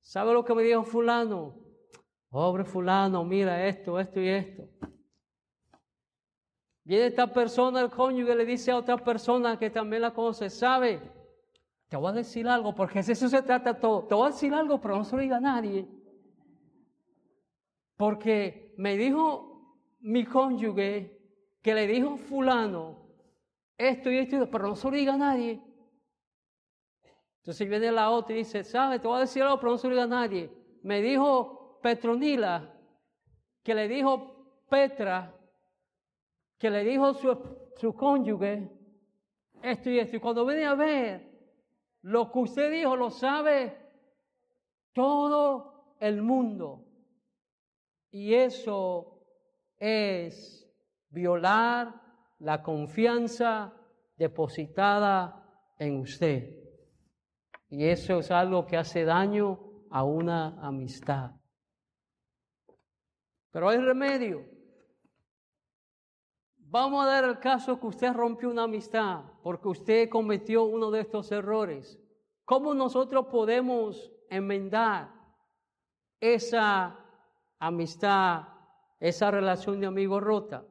¿sabe 0.00 0.32
lo 0.32 0.44
que 0.44 0.54
me 0.54 0.62
dijo 0.62 0.82
fulano? 0.82 1.60
Pobre 2.28 2.64
fulano, 2.64 3.24
mira 3.24 3.66
esto, 3.66 3.98
esto 3.98 4.20
y 4.20 4.28
esto. 4.28 4.68
Viene 6.88 7.04
esta 7.04 7.26
persona, 7.26 7.82
el 7.82 7.90
cónyuge, 7.90 8.34
le 8.34 8.46
dice 8.46 8.70
a 8.70 8.78
otra 8.78 8.96
persona 8.96 9.58
que 9.58 9.68
también 9.68 10.00
la 10.00 10.14
conoce, 10.14 10.48
¿sabe? 10.48 11.02
Te 11.86 11.98
voy 11.98 12.08
a 12.08 12.14
decir 12.14 12.48
algo, 12.48 12.74
porque 12.74 13.02
de 13.02 13.12
eso 13.12 13.28
se 13.28 13.42
trata 13.42 13.78
todo. 13.78 14.06
Te 14.06 14.14
voy 14.14 14.28
a 14.28 14.30
decir 14.30 14.54
algo, 14.54 14.80
pero 14.80 14.96
no 14.96 15.04
se 15.04 15.14
lo 15.14 15.20
diga 15.20 15.36
a 15.36 15.40
nadie. 15.40 15.86
Porque 17.94 18.72
me 18.78 18.96
dijo 18.96 19.76
mi 20.00 20.24
cónyuge 20.24 21.20
que 21.60 21.74
le 21.74 21.86
dijo 21.86 22.16
fulano 22.16 23.06
esto 23.76 24.10
y 24.10 24.16
esto, 24.16 24.48
pero 24.50 24.68
no 24.68 24.74
se 24.74 24.90
lo 24.90 24.96
diga 24.96 25.12
a 25.12 25.18
nadie. 25.18 25.62
Entonces 27.40 27.68
viene 27.68 27.92
la 27.92 28.08
otra 28.08 28.34
y 28.34 28.38
dice, 28.38 28.64
¿sabe? 28.64 28.98
Te 28.98 29.06
voy 29.06 29.18
a 29.18 29.20
decir 29.20 29.42
algo, 29.42 29.60
pero 29.60 29.72
no 29.72 29.76
se 29.76 29.88
lo 29.88 29.92
diga 29.92 30.04
a 30.04 30.06
nadie. 30.06 30.50
Me 30.82 31.02
dijo 31.02 31.80
Petronila 31.82 32.74
que 33.62 33.74
le 33.74 33.88
dijo 33.88 34.64
Petra 34.70 35.37
que 36.58 36.70
le 36.70 36.84
dijo 36.84 37.14
su, 37.14 37.36
su 37.76 37.94
cónyuge 37.94 38.70
esto 39.62 39.90
y 39.90 39.98
esto. 39.98 40.16
Y 40.16 40.20
cuando 40.20 40.44
viene 40.44 40.66
a 40.66 40.74
ver, 40.74 41.28
lo 42.02 42.30
que 42.30 42.38
usted 42.38 42.70
dijo 42.70 42.96
lo 42.96 43.10
sabe 43.10 43.76
todo 44.92 45.94
el 46.00 46.22
mundo. 46.22 46.84
Y 48.10 48.34
eso 48.34 49.24
es 49.76 50.66
violar 51.10 51.94
la 52.40 52.62
confianza 52.62 53.72
depositada 54.16 55.44
en 55.78 56.00
usted. 56.00 56.56
Y 57.70 57.84
eso 57.84 58.18
es 58.18 58.30
algo 58.30 58.66
que 58.66 58.76
hace 58.76 59.04
daño 59.04 59.60
a 59.90 60.04
una 60.04 60.58
amistad. 60.60 61.32
Pero 63.50 63.68
hay 63.68 63.78
remedio. 63.78 64.57
Vamos 66.70 67.02
a 67.02 67.08
dar 67.08 67.24
el 67.24 67.38
caso 67.38 67.80
que 67.80 67.86
usted 67.86 68.12
rompió 68.12 68.50
una 68.50 68.64
amistad 68.64 69.22
porque 69.42 69.68
usted 69.68 70.08
cometió 70.10 70.64
uno 70.64 70.90
de 70.90 71.00
estos 71.00 71.32
errores. 71.32 71.98
¿Cómo 72.44 72.74
nosotros 72.74 73.26
podemos 73.28 74.12
enmendar 74.28 75.10
esa 76.20 76.94
amistad, 77.58 78.48
esa 79.00 79.30
relación 79.30 79.80
de 79.80 79.86
amigo 79.86 80.20
rota? 80.20 80.66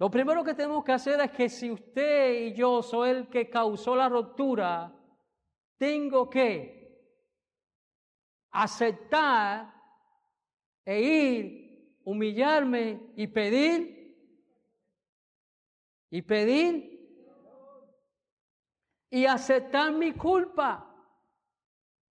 Lo 0.00 0.10
primero 0.10 0.42
que 0.42 0.54
tenemos 0.54 0.82
que 0.82 0.90
hacer 0.90 1.20
es 1.20 1.30
que 1.30 1.48
si 1.48 1.70
usted 1.70 2.46
y 2.46 2.54
yo 2.54 2.82
soy 2.82 3.10
el 3.10 3.28
que 3.28 3.48
causó 3.48 3.94
la 3.94 4.08
ruptura, 4.08 4.92
tengo 5.78 6.28
que 6.28 7.00
aceptar 8.50 9.72
e 10.84 11.00
ir, 11.00 12.00
humillarme 12.02 13.12
y 13.14 13.28
pedir 13.28 14.03
y 16.14 16.22
pedir 16.22 16.94
y 19.10 19.26
aceptar 19.26 19.90
mi 19.90 20.12
culpa. 20.12 20.88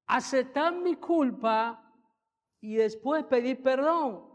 Aceptar 0.05 0.73
mi 0.73 0.97
culpa 0.97 1.81
y 2.59 2.75
después 2.75 3.23
pedir 3.23 3.63
perdón. 3.63 4.29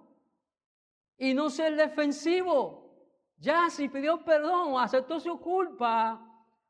Y 1.18 1.34
no 1.34 1.50
ser 1.50 1.76
defensivo. 1.76 2.96
Ya 3.36 3.68
si 3.68 3.90
pidió 3.90 4.24
perdón, 4.24 4.80
aceptó 4.80 5.20
su 5.20 5.38
culpa, 5.38 6.18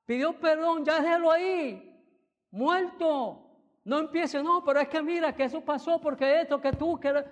pidió 0.04 0.36
perdón, 0.40 0.84
ya 0.84 1.00
déjelo 1.00 1.30
ahí, 1.30 2.04
muerto. 2.50 3.44
No 3.84 4.00
empiece, 4.00 4.42
no, 4.42 4.64
pero 4.64 4.80
es 4.80 4.88
que 4.88 5.00
mira 5.00 5.32
que 5.36 5.44
eso 5.44 5.60
pasó 5.60 6.00
porque 6.00 6.40
esto, 6.40 6.60
que 6.60 6.72
tú, 6.72 6.98
que... 6.98 7.24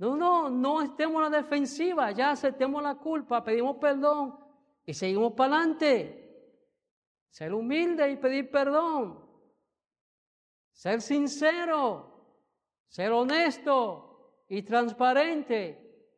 No, 0.00 0.16
no, 0.16 0.48
no 0.48 0.80
estemos 0.80 1.16
en 1.16 1.30
la 1.30 1.42
defensiva, 1.42 2.10
ya 2.12 2.30
aceptemos 2.30 2.82
la 2.82 2.94
culpa, 2.94 3.44
pedimos 3.44 3.76
perdón 3.76 4.34
y 4.86 4.94
seguimos 4.94 5.34
para 5.34 5.56
adelante. 5.56 6.56
Ser 7.28 7.52
humilde 7.52 8.10
y 8.10 8.16
pedir 8.16 8.50
perdón. 8.50 9.22
Ser 10.72 11.02
sincero, 11.02 12.14
ser 12.88 13.12
honesto 13.12 14.44
y 14.48 14.62
transparente. 14.62 16.08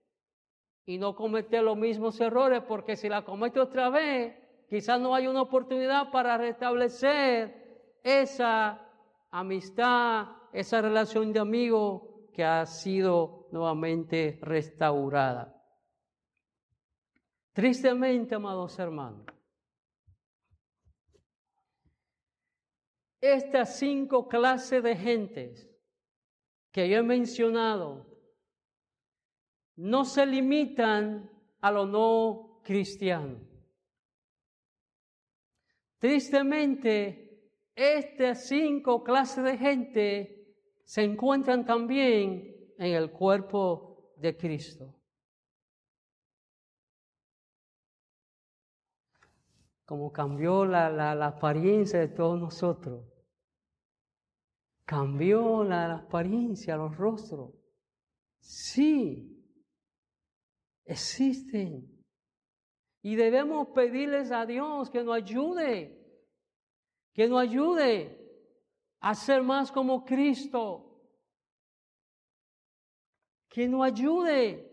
Y 0.86 0.96
no 0.96 1.16
cometer 1.16 1.64
los 1.64 1.76
mismos 1.76 2.20
errores, 2.20 2.62
porque 2.62 2.94
si 2.94 3.08
la 3.08 3.24
comete 3.24 3.58
otra 3.58 3.90
vez, 3.90 4.36
quizás 4.68 5.00
no 5.00 5.12
hay 5.12 5.26
una 5.26 5.42
oportunidad 5.42 6.12
para 6.12 6.38
restablecer 6.38 7.98
esa 8.04 8.80
amistad, 9.32 10.28
esa 10.52 10.80
relación 10.80 11.32
de 11.32 11.40
amigo 11.40 12.28
que 12.32 12.44
ha 12.44 12.64
sido 12.64 13.41
nuevamente 13.52 14.38
restaurada. 14.42 15.54
Tristemente, 17.52 18.34
amados 18.34 18.78
hermanos, 18.78 19.26
estas 23.20 23.78
cinco 23.78 24.26
clases 24.26 24.82
de 24.82 24.96
gentes 24.96 25.70
que 26.72 26.88
yo 26.88 26.96
he 26.96 27.02
mencionado 27.02 28.06
no 29.76 30.04
se 30.04 30.24
limitan 30.24 31.30
a 31.60 31.70
lo 31.70 31.86
no 31.86 32.60
cristiano. 32.64 33.38
Tristemente, 35.98 37.52
estas 37.74 38.48
cinco 38.48 39.04
clases 39.04 39.44
de 39.44 39.58
gente 39.58 40.56
se 40.84 41.04
encuentran 41.04 41.64
también 41.64 42.51
en 42.82 42.96
el 42.96 43.12
cuerpo 43.12 44.12
de 44.16 44.36
Cristo. 44.36 44.92
Como 49.84 50.10
cambió 50.10 50.64
la, 50.64 51.12
apariencia 51.24 52.00
de 52.00 52.08
todos 52.08 52.40
nosotros. 52.40 53.06
Cambió 54.84 55.62
la, 55.62 55.94
apariencia, 55.94 56.76
los 56.76 56.96
rostros. 56.96 57.54
Sí, 58.40 59.46
existen. 60.84 62.04
Y 63.00 63.14
debemos 63.14 63.68
pedirles 63.68 64.32
a 64.32 64.44
Dios 64.44 64.90
que 64.90 65.04
nos 65.04 65.14
ayude, 65.14 66.04
que 67.14 67.28
nos 67.28 67.40
ayude 67.40 68.18
a 68.98 69.14
ser 69.14 69.42
más 69.44 69.70
como 69.70 70.04
Cristo 70.04 70.91
que 73.52 73.68
nos 73.68 73.84
ayude 73.84 74.66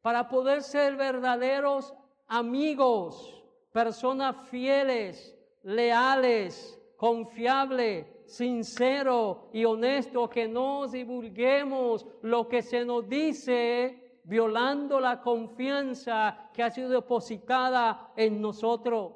para 0.00 0.28
poder 0.28 0.62
ser 0.62 0.94
verdaderos 0.94 1.92
amigos, 2.28 3.44
personas 3.72 4.48
fieles, 4.48 5.36
leales, 5.64 6.80
confiables, 6.96 8.06
sinceros 8.26 9.38
y 9.52 9.64
honestos, 9.64 10.30
que 10.30 10.46
no 10.46 10.86
divulguemos 10.86 12.06
lo 12.22 12.46
que 12.46 12.62
se 12.62 12.84
nos 12.84 13.08
dice 13.08 14.20
violando 14.22 15.00
la 15.00 15.20
confianza 15.20 16.50
que 16.54 16.62
ha 16.62 16.70
sido 16.70 16.88
depositada 16.88 18.12
en 18.14 18.40
nosotros. 18.40 19.12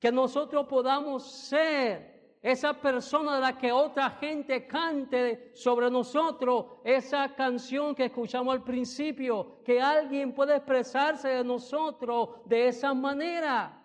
Que 0.00 0.10
nosotros 0.10 0.66
podamos 0.66 1.30
ser 1.30 2.11
esa 2.42 2.74
persona 2.74 3.36
de 3.36 3.40
la 3.40 3.56
que 3.56 3.70
otra 3.70 4.10
gente 4.10 4.66
cante 4.66 5.52
sobre 5.54 5.88
nosotros, 5.88 6.66
esa 6.82 7.32
canción 7.36 7.94
que 7.94 8.06
escuchamos 8.06 8.52
al 8.52 8.64
principio, 8.64 9.62
que 9.64 9.80
alguien 9.80 10.34
puede 10.34 10.56
expresarse 10.56 11.28
de 11.28 11.44
nosotros 11.44 12.30
de 12.46 12.66
esa 12.66 12.92
manera. 12.94 13.80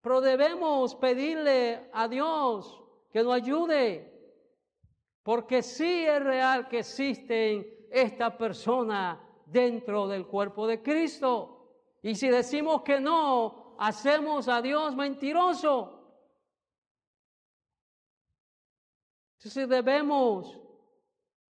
Pero 0.00 0.20
debemos 0.20 0.94
pedirle 0.94 1.90
a 1.92 2.06
Dios 2.06 2.80
que 3.10 3.24
nos 3.24 3.34
ayude, 3.34 4.38
porque 5.24 5.60
sí 5.60 6.04
es 6.06 6.22
real 6.22 6.68
que 6.68 6.78
existen 6.78 7.66
esta 7.90 8.38
persona 8.38 9.20
dentro 9.46 10.06
del 10.06 10.26
cuerpo 10.26 10.68
de 10.68 10.80
Cristo. 10.80 11.72
Y 12.02 12.14
si 12.14 12.28
decimos 12.28 12.82
que 12.82 13.00
no, 13.00 13.74
hacemos 13.78 14.46
a 14.46 14.62
Dios 14.62 14.94
mentiroso. 14.94 15.93
Entonces 19.44 19.68
debemos 19.68 20.58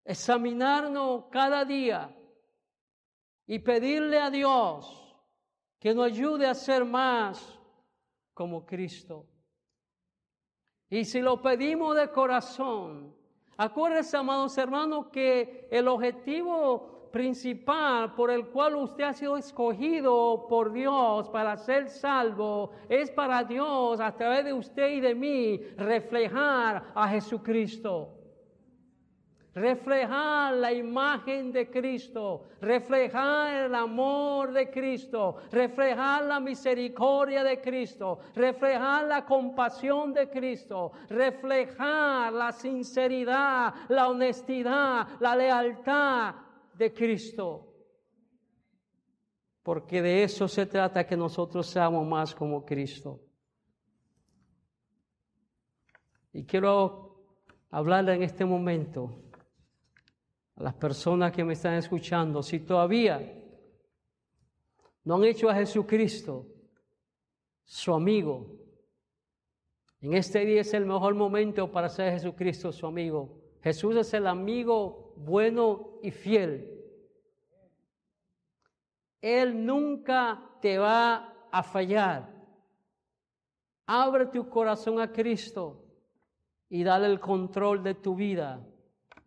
examinarnos 0.03 1.25
cada 1.29 1.63
día 1.63 2.11
y 3.45 3.59
pedirle 3.59 4.17
a 4.17 4.31
Dios 4.31 5.15
que 5.79 5.93
nos 5.93 6.07
ayude 6.07 6.47
a 6.47 6.55
ser 6.55 6.85
más 6.85 7.59
como 8.33 8.65
Cristo. 8.65 9.27
Y 10.89 11.05
si 11.05 11.21
lo 11.21 11.39
pedimos 11.39 11.95
de 11.95 12.09
corazón, 12.09 13.15
acuérdense, 13.57 14.17
amados 14.17 14.57
hermanos, 14.57 15.09
que 15.11 15.67
el 15.69 15.87
objetivo 15.87 16.92
principal 17.13 18.15
por 18.15 18.31
el 18.31 18.47
cual 18.47 18.75
usted 18.75 19.03
ha 19.03 19.13
sido 19.13 19.37
escogido 19.37 20.47
por 20.49 20.73
Dios 20.73 21.29
para 21.29 21.55
ser 21.57 21.87
salvo 21.87 22.71
es 22.89 23.11
para 23.11 23.43
Dios 23.43 23.99
a 23.99 24.11
través 24.15 24.43
de 24.45 24.53
usted 24.53 24.89
y 24.93 24.99
de 24.99 25.13
mí 25.13 25.57
reflejar 25.77 26.91
a 26.95 27.07
Jesucristo. 27.09 28.17
Reflejar 29.53 30.55
la 30.55 30.73
imagen 30.73 31.51
de 31.51 31.69
Cristo, 31.69 32.45
reflejar 32.59 33.65
el 33.65 33.75
amor 33.75 34.51
de 34.51 34.71
Cristo, 34.71 35.35
reflejar 35.51 36.23
la 36.23 36.39
misericordia 36.39 37.43
de 37.43 37.61
Cristo, 37.61 38.17
reflejar 38.33 39.03
la 39.03 39.23
compasión 39.23 40.11
de 40.11 40.27
Cristo, 40.31 40.93
reflejar 41.09 42.33
la 42.33 42.51
sinceridad, 42.51 43.75
la 43.89 44.09
honestidad, 44.09 45.07
la 45.19 45.35
lealtad 45.35 46.33
de 46.75 46.93
Cristo. 46.93 47.69
Porque 49.61 50.01
de 50.01 50.23
eso 50.23 50.47
se 50.47 50.65
trata 50.65 51.07
que 51.07 51.15
nosotros 51.15 51.67
seamos 51.67 52.05
más 52.05 52.35
como 52.35 52.65
Cristo. 52.65 53.21
Y 56.33 56.43
quiero 56.45 57.25
hablarle 57.69 58.15
en 58.15 58.23
este 58.23 58.43
momento 58.43 59.23
a 60.55 60.63
las 60.63 60.73
personas 60.73 61.31
que 61.31 61.43
me 61.43 61.53
están 61.53 61.75
escuchando, 61.75 62.43
si 62.43 62.59
todavía 62.59 63.41
no 65.03 65.15
han 65.15 65.23
hecho 65.25 65.49
a 65.49 65.55
Jesucristo 65.55 66.47
su 67.63 67.93
amigo, 67.93 68.63
en 70.01 70.13
este 70.15 70.45
día 70.45 70.61
es 70.61 70.73
el 70.73 70.85
mejor 70.85 71.15
momento 71.15 71.71
para 71.71 71.87
ser 71.87 72.11
Jesucristo 72.11 72.73
su 72.73 72.85
amigo. 72.85 73.39
Jesús 73.61 73.95
es 73.95 74.13
el 74.13 74.27
amigo 74.27 75.02
bueno 75.15 75.99
y 76.01 76.11
fiel. 76.11 76.69
Él 79.21 79.65
nunca 79.65 80.41
te 80.61 80.77
va 80.77 81.33
a 81.51 81.63
fallar. 81.63 82.29
Abre 83.85 84.25
tu 84.27 84.49
corazón 84.49 84.99
a 84.99 85.11
Cristo. 85.11 85.79
y 86.69 86.83
dale 86.83 87.05
el 87.05 87.19
control 87.19 87.83
de 87.83 87.93
tu 87.93 88.15
vida 88.15 88.59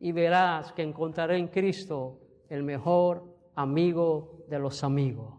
y 0.01 0.11
verás 0.11 0.73
que 0.73 0.83
encontraré 0.83 1.39
en 1.39 1.47
Cristo 1.47 2.19
el 2.49 2.65
mejor 2.65 3.23
amigo 3.55 4.45
de 4.49 4.59
los 4.59 4.83
amigos. 4.83 5.33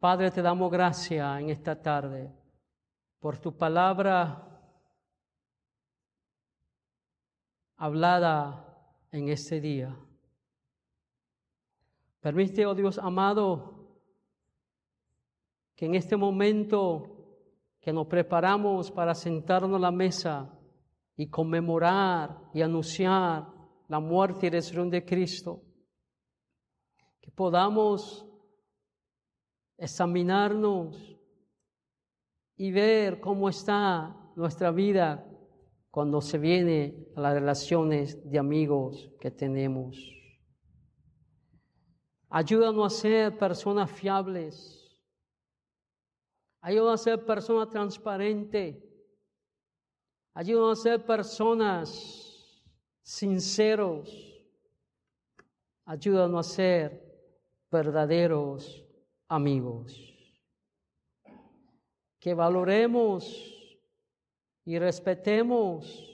Padre, 0.00 0.32
te 0.32 0.42
damos 0.42 0.68
gracias 0.68 1.40
en 1.40 1.50
esta 1.50 1.80
tarde 1.80 2.28
por 3.20 3.38
tu 3.38 3.56
palabra 3.56 4.48
hablada 7.76 8.71
en 9.12 9.28
este 9.28 9.60
día. 9.60 9.94
Permite, 12.20 12.66
oh 12.66 12.74
Dios 12.74 12.98
amado, 12.98 13.98
que 15.76 15.86
en 15.86 15.94
este 15.94 16.16
momento 16.16 17.08
que 17.80 17.92
nos 17.92 18.06
preparamos 18.06 18.90
para 18.90 19.14
sentarnos 19.14 19.76
a 19.76 19.80
la 19.80 19.90
mesa 19.90 20.58
y 21.16 21.28
conmemorar 21.28 22.38
y 22.54 22.62
anunciar 22.62 23.48
la 23.88 24.00
muerte 24.00 24.46
y 24.46 24.50
resurrección 24.50 24.90
de 24.90 25.04
Cristo, 25.04 25.62
que 27.20 27.30
podamos 27.30 28.26
examinarnos 29.76 31.18
y 32.56 32.70
ver 32.70 33.20
cómo 33.20 33.48
está 33.48 34.16
nuestra 34.36 34.70
vida 34.70 35.28
cuando 35.92 36.22
se 36.22 36.38
viene 36.38 37.06
las 37.14 37.34
relaciones 37.34 38.18
de 38.30 38.38
amigos 38.38 39.10
que 39.20 39.30
tenemos. 39.30 40.10
Ayúdanos 42.30 42.94
a 42.94 42.98
ser 42.98 43.38
personas 43.38 43.90
fiables. 43.90 44.98
Ayúdanos 46.62 46.98
a 46.98 47.04
ser 47.04 47.26
personas 47.26 47.68
transparentes. 47.68 48.82
Ayúdanos 50.32 50.80
a 50.80 50.82
ser 50.82 51.04
personas 51.04 52.64
sinceros. 53.02 54.10
Ayúdanos 55.84 56.46
a 56.46 56.54
ser 56.54 57.02
verdaderos 57.70 58.82
amigos. 59.28 59.94
Que 62.18 62.32
valoremos 62.32 63.61
y 64.64 64.78
respetemos 64.78 66.08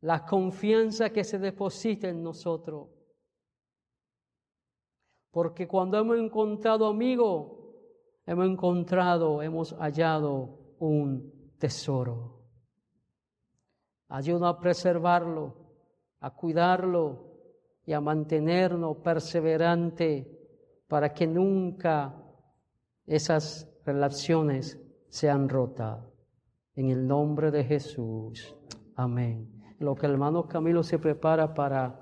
la 0.00 0.24
confianza 0.24 1.10
que 1.10 1.24
se 1.24 1.38
deposita 1.38 2.08
en 2.08 2.22
nosotros. 2.22 2.88
Porque 5.30 5.68
cuando 5.68 5.98
hemos 5.98 6.18
encontrado 6.18 6.86
amigo, 6.86 7.60
hemos 8.26 8.46
encontrado, 8.46 9.42
hemos 9.42 9.74
hallado 9.74 10.76
un 10.78 11.52
tesoro. 11.58 12.40
Ayuda 14.08 14.48
a 14.48 14.58
preservarlo, 14.58 15.54
a 16.20 16.34
cuidarlo 16.34 17.30
y 17.84 17.92
a 17.92 18.00
mantenernos 18.00 18.96
perseverante 18.98 20.38
para 20.88 21.12
que 21.12 21.26
nunca 21.26 22.16
esas 23.06 23.68
relaciones 23.84 24.80
sean 25.08 25.48
rotas. 25.48 26.09
En 26.76 26.90
el 26.90 27.06
nombre 27.06 27.50
de 27.50 27.64
Jesús. 27.64 28.54
Amén. 28.96 29.48
Lo 29.78 29.94
que 29.94 30.06
el 30.06 30.12
hermano 30.12 30.46
Camilo 30.46 30.82
se 30.82 30.98
prepara 30.98 31.52
para 31.54 31.98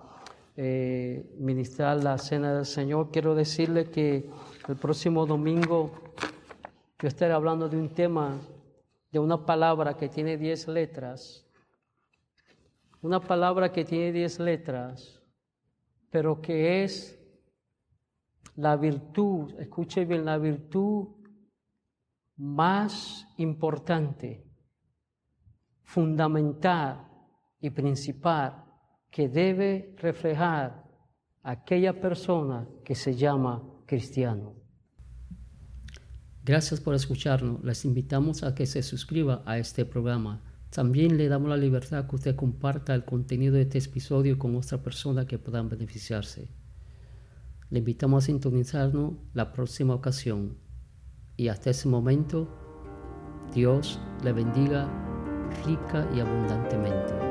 eh, 0.56 1.24
ministrar 1.38 2.02
la 2.02 2.18
cena 2.18 2.52
del 2.52 2.66
Señor, 2.66 3.10
quiero 3.12 3.36
decirle 3.36 3.90
que 3.90 4.28
el 4.66 4.76
próximo 4.76 5.24
domingo 5.24 5.92
yo 7.00 7.06
estaré 7.06 7.32
hablando 7.32 7.68
de 7.68 7.76
un 7.76 7.90
tema, 7.90 8.36
de 9.12 9.20
una 9.20 9.46
palabra 9.46 9.96
que 9.96 10.08
tiene 10.08 10.36
diez 10.36 10.66
letras. 10.66 11.46
Una 13.00 13.20
palabra 13.20 13.70
que 13.70 13.84
tiene 13.84 14.10
diez 14.10 14.40
letras, 14.40 15.22
pero 16.10 16.40
que 16.40 16.82
es 16.82 17.16
la 18.56 18.74
virtud, 18.74 19.54
escuche 19.60 20.04
bien, 20.04 20.24
la 20.24 20.38
virtud 20.38 21.06
más 22.36 23.28
importante, 23.36 24.47
fundamental 25.88 27.08
y 27.62 27.70
principal 27.70 28.62
que 29.10 29.26
debe 29.26 29.96
reflejar 29.96 30.84
aquella 31.42 31.98
persona 31.98 32.68
que 32.84 32.94
se 32.94 33.16
llama 33.16 33.62
cristiano. 33.86 34.54
Gracias 36.44 36.78
por 36.78 36.94
escucharnos. 36.94 37.64
Les 37.64 37.86
invitamos 37.86 38.42
a 38.42 38.54
que 38.54 38.66
se 38.66 38.82
suscriba 38.82 39.42
a 39.46 39.56
este 39.56 39.86
programa. 39.86 40.42
También 40.68 41.16
le 41.16 41.26
damos 41.26 41.48
la 41.48 41.56
libertad 41.56 42.06
que 42.06 42.16
usted 42.16 42.36
comparta 42.36 42.94
el 42.94 43.06
contenido 43.06 43.54
de 43.54 43.62
este 43.62 43.78
episodio 43.78 44.38
con 44.38 44.56
otra 44.56 44.82
persona 44.82 45.26
que 45.26 45.38
puedan 45.38 45.70
beneficiarse. 45.70 46.50
Le 47.70 47.78
invitamos 47.78 48.24
a 48.24 48.26
sintonizarnos 48.26 49.14
la 49.32 49.54
próxima 49.54 49.94
ocasión 49.94 50.58
y 51.34 51.48
hasta 51.48 51.70
ese 51.70 51.88
momento 51.88 52.46
Dios 53.54 53.98
le 54.22 54.34
bendiga 54.34 55.17
rica 55.64 56.06
y 56.14 56.20
abundantemente. 56.20 57.27